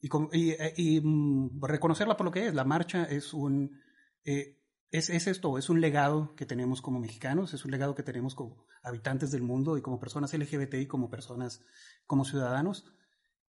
[0.00, 2.54] y, y- y, mm, reconocerla por lo que es.
[2.54, 3.80] La marcha es un...
[4.24, 4.59] eh,
[4.90, 8.34] es, es esto, es un legado que tenemos como mexicanos, es un legado que tenemos
[8.34, 11.62] como habitantes del mundo y como personas LGBT y como personas,
[12.06, 12.84] como ciudadanos.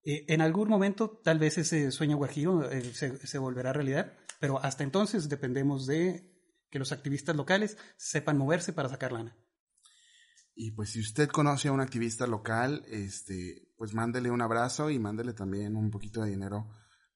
[0.03, 4.63] Eh, en algún momento tal vez ese sueño guajiro eh, se, se volverá realidad, pero
[4.63, 6.31] hasta entonces dependemos de
[6.71, 9.37] que los activistas locales sepan moverse para sacar lana.
[10.55, 14.99] Y pues si usted conoce a un activista local, este, pues mándele un abrazo y
[14.99, 16.69] mándele también un poquito de dinero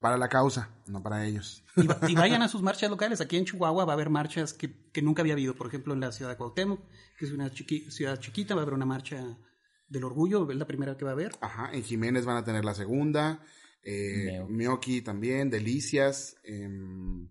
[0.04, 1.64] para la causa, no para ellos.
[1.76, 3.22] Y, va- y vayan a sus marchas locales.
[3.22, 5.54] Aquí en Chihuahua va a haber marchas que, que nunca había habido.
[5.54, 6.80] Por ejemplo, en la ciudad de Cuauhtémoc,
[7.18, 9.38] que es una chiqui- ciudad chiquita, va a haber una marcha
[9.88, 11.32] del orgullo, es la primera que va a haber.
[11.40, 13.40] Ajá, en Jiménez van a tener la segunda,
[13.82, 14.44] eh.
[14.48, 17.28] Mioki también, Delicias, em,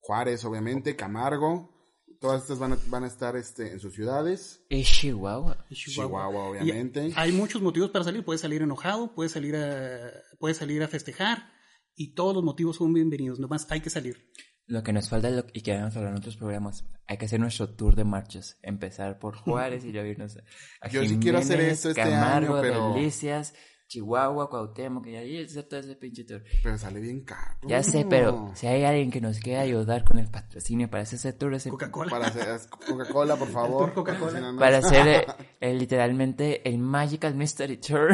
[0.00, 1.72] Juárez obviamente, Camargo,
[2.20, 5.64] todas estas van a, van a estar este, en sus ciudades, Es Chihuahua.
[5.70, 7.12] Chihuahua, Y obviamente.
[7.14, 8.24] hay muchos motivos para salir.
[8.24, 10.10] Puedes salir enojado, puedes salir a,
[10.40, 11.54] puedes salir a festejar.
[11.98, 13.40] Y todos los motivos son bienvenidos.
[13.40, 14.30] Nomás hay que salir.
[14.66, 17.40] Lo que nos falta lo- y que habíamos hablado en otros programas, hay que hacer
[17.40, 18.58] nuestro tour de marchas.
[18.62, 20.36] Empezar por Juárez y luego irnos
[20.82, 23.54] a Yo sí quiero hacer Jiménez, esto este Camargo, año, pero- Delicias,
[23.88, 26.42] Chihuahua, Cuauhtémoc, y ahí está todo ese pinche tour.
[26.62, 27.56] pero sale bien caro.
[27.62, 31.18] Ya sé, pero si hay alguien que nos quiera ayudar con el patrocinio para hacer
[31.18, 32.10] ese tour, ese- Coca-Cola.
[32.10, 32.46] Para hacer
[32.88, 33.94] Coca-Cola, por favor.
[33.94, 34.54] Coca-Cola.
[34.58, 35.26] para hacer eh,
[35.60, 38.10] eh, literalmente el Magical Mystery Tour.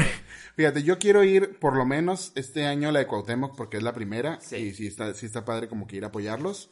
[0.56, 3.82] Fíjate, yo quiero ir por lo menos este año a la de Cuauhtémoc porque es
[3.82, 4.56] la primera Sí.
[4.56, 6.70] y sí está, sí está padre como que ir a apoyarlos.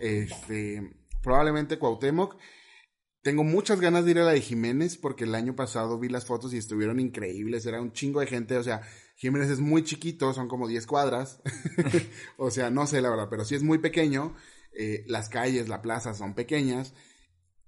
[0.00, 0.90] Este,
[1.22, 2.36] probablemente Cuauhtémoc.
[3.28, 6.24] Tengo muchas ganas de ir a la de Jiménez porque el año pasado vi las
[6.24, 8.80] fotos y estuvieron increíbles, era un chingo de gente, o sea,
[9.16, 11.42] Jiménez es muy chiquito, son como 10 cuadras,
[12.38, 14.34] o sea, no sé la verdad, pero sí es muy pequeño,
[14.72, 16.94] eh, las calles, la plaza son pequeñas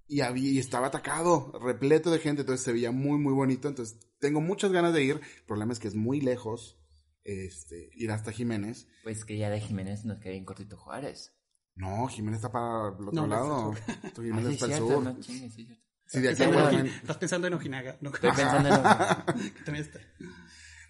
[0.08, 3.68] y, había, y estaba atacado, repleto de gente, entonces se veía muy, muy bonito.
[3.68, 5.20] Entonces, tengo muchas ganas de ir.
[5.36, 6.80] El problema es que es muy lejos
[7.22, 8.88] este, ir hasta Jiménez.
[9.02, 11.34] Pues que ya de Jiménez nos queda bien cortito Juárez.
[11.80, 13.74] No, Jiménez está para el otro No, lado.
[14.14, 15.02] Tú Jiménez sí, está al cierto, sur.
[15.02, 15.84] no chingues, sí, cierto.
[16.06, 17.96] Sí, de aquí Estás pensando- en Ojinaga.
[18.00, 18.10] ¿no?
[18.12, 18.74] Estoy pensando en
[19.54, 20.00] Que también está.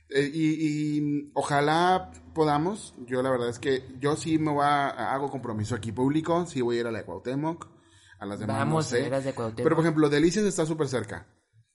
[0.09, 2.95] Eh, y, y ojalá podamos.
[3.07, 6.47] Yo la verdad es que yo sí me voy a, hago compromiso aquí público.
[6.47, 7.69] Sí voy a ir a la de Cuauhtémoc.
[8.19, 8.97] A las demás Vamos no sé.
[8.97, 9.63] a ir a las de Cuauhtémoc.
[9.63, 11.27] Pero por ejemplo, Delicias está súper cerca.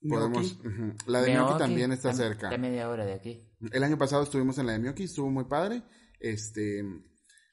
[0.07, 0.93] Podemos, ujú.
[1.07, 2.47] La de Gnocchi, también está cerca.
[2.47, 3.49] Está a media hora de aquí.
[3.71, 5.81] El año pasado estuvimos en la de Gnocchi, estuvo muy padre.
[6.19, 6.83] Este,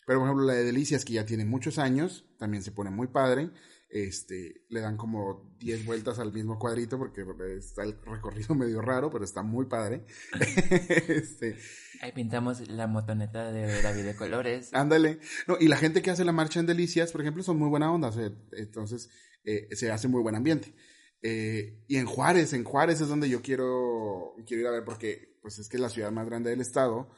[0.07, 3.09] pero por ejemplo la de Delicias, que ya tiene muchos años, también se pone muy
[3.09, 3.51] padre.
[3.89, 7.23] Este, le dan como 10 vueltas al mismo cuadrito porque
[7.59, 10.07] está el recorrido medio raro, pero está muy padre.
[11.09, 11.59] este,
[12.01, 14.73] Ahí pintamos la motoneta de David de colores.
[14.73, 15.21] ándale.
[15.47, 17.93] No, y la gente que hace la marcha en Delicias, por ejemplo, son muy buena
[17.93, 18.09] onda.
[18.09, 19.11] o sea, entonces,
[19.45, 20.75] eh, se hace muy buen ambiente.
[21.21, 25.39] Eh, y en Juárez, en Juárez es donde yo quiero, quiero ir a ver porque,
[25.43, 27.11] pues es que es la ciudad más grande del estado.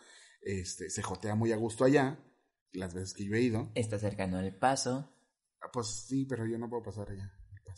[0.43, 2.18] Este, se jotea muy a gusto allá,
[2.75, 3.70] las veces que yo he ido.
[3.75, 5.11] Está cercano al paso.
[5.62, 7.33] Ah, Pues sí, pero yo no puedo pasar allá.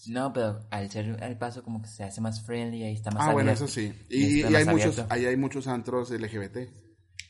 [0.09, 3.29] No, pero al ser al paso como que se hace más friendly, ahí está más
[3.29, 3.93] Ah, bueno, eso sí.
[4.11, 6.59] Y Y, hay muchos, ahí hay muchos antros LGBT.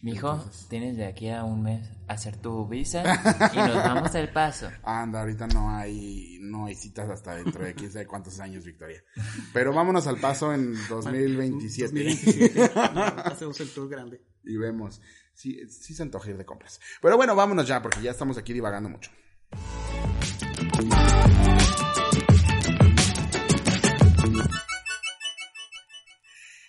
[0.03, 3.03] Mijo, Entonces- tienes de aquí a un mes hacer tu visa
[3.55, 4.69] y nos vamos al paso.
[4.83, 9.03] Anda, ahorita no hay, no hay citas hasta dentro de quién sabe cuántos años, Victoria.
[9.53, 11.93] Pero vámonos al paso en 2027.
[11.93, 12.71] 2027.
[12.95, 14.21] No, hacemos el tour grande.
[14.47, 15.01] Y vemos.
[15.35, 16.81] Sí, sí se antoja ir de compras.
[17.03, 19.11] Pero bueno, vámonos ya, porque ya estamos aquí divagando mucho.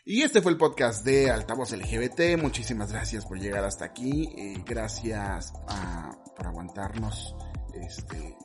[0.06, 2.38] Y este fue el podcast de Altavoz LGBT.
[2.42, 4.30] Muchísimas gracias por llegar hasta aquí.
[4.38, 7.36] Eh, gracias a- por aguantarnos.
[7.74, 8.38] Este,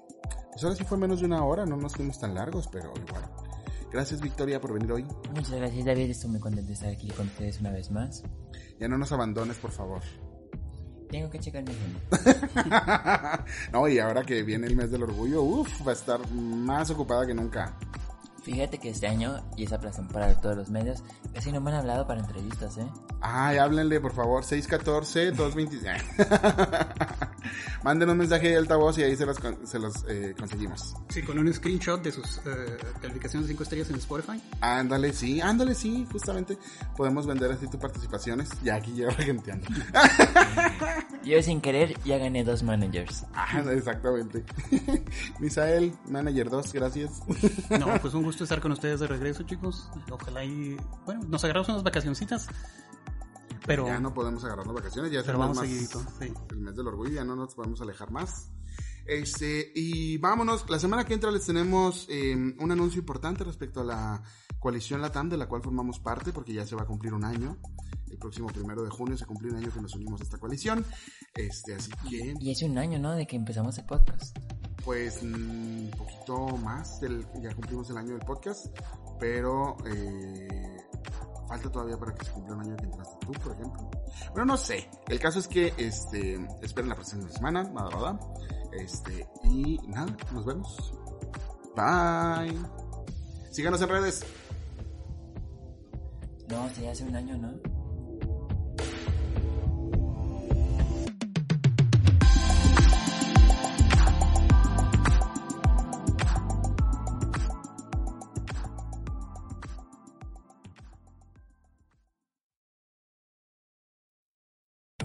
[0.50, 3.30] pues ahora sí fue menos de una hora, no nos fuimos tan largos, pero igual.
[3.92, 5.04] Gracias Victoria por venir hoy.
[5.34, 8.22] Muchas gracias David, estoy muy contento de estar aquí con ustedes una vez más.
[8.82, 10.02] Ya no nos abandones, por favor.
[11.08, 13.44] Tengo que checar mi agenda.
[13.72, 17.24] no, y ahora que viene el mes del orgullo, uff, va a estar más ocupada
[17.24, 17.78] que nunca.
[18.43, 21.76] Fíjate que este año, y esa plaza para todos los medios, casi no me han
[21.78, 22.86] hablado para entrevistas, ¿eh?
[23.20, 26.03] Ay, háblenle, por favor, 614-220.
[27.84, 30.95] Manden un mensaje de altavoz y ahí se los, se los eh, conseguimos.
[31.09, 34.40] Sí, con un screenshot de sus eh, calificaciones de 5 estrellas en Spotify.
[34.61, 36.59] Ándale, sí, ándale, sí, justamente.
[36.97, 38.51] Podemos vender así tus participaciones.
[38.62, 39.66] Ya aquí llevo regenteando.
[41.24, 43.24] Yo sin querer ya gané dos managers.
[43.34, 44.45] ah, exactamente.
[45.38, 47.20] Misael, Manager 2, gracias.
[47.78, 49.88] No, pues un gusto estar con ustedes de regreso, chicos.
[50.10, 52.48] Ojalá y, bueno, nos agarramos unas vacacioncitas.
[53.66, 56.00] Pero, Ya no podemos agarrarnos vacaciones, ya pero el mes vamos más- seguidito.
[56.20, 56.32] Sí.
[56.50, 58.50] el mes del orgullo, ya no nos podemos alejar más.
[59.06, 63.84] Este, y vámonos, la semana que entra les tenemos eh, un anuncio importante respecto a
[63.84, 64.22] la
[64.58, 67.56] coalición LATAM de la cual formamos parte, porque ya se va a cumplir un año.
[68.10, 70.84] El próximo primero de junio se cumple un año que nos unimos a esta coalición.
[71.34, 73.12] Este, así que, Y hace un año, ¿no?
[73.12, 74.36] De que empezamos el podcast.
[74.84, 78.66] Pues, un poquito más, del- ya cumplimos el año del podcast,
[79.18, 80.76] pero eh,
[81.48, 83.90] falta todavía para que se cumpla un año que entraste tú, por ejemplo.
[84.30, 84.88] Bueno, no sé.
[85.08, 88.18] El caso es que, este, esperen la próxima semana, nada.
[88.72, 90.94] Este, y nada, nos vemos.
[91.76, 92.58] Bye.
[93.50, 94.24] Síganos en redes.
[96.48, 97.52] No, sí, hace un año, ¿no?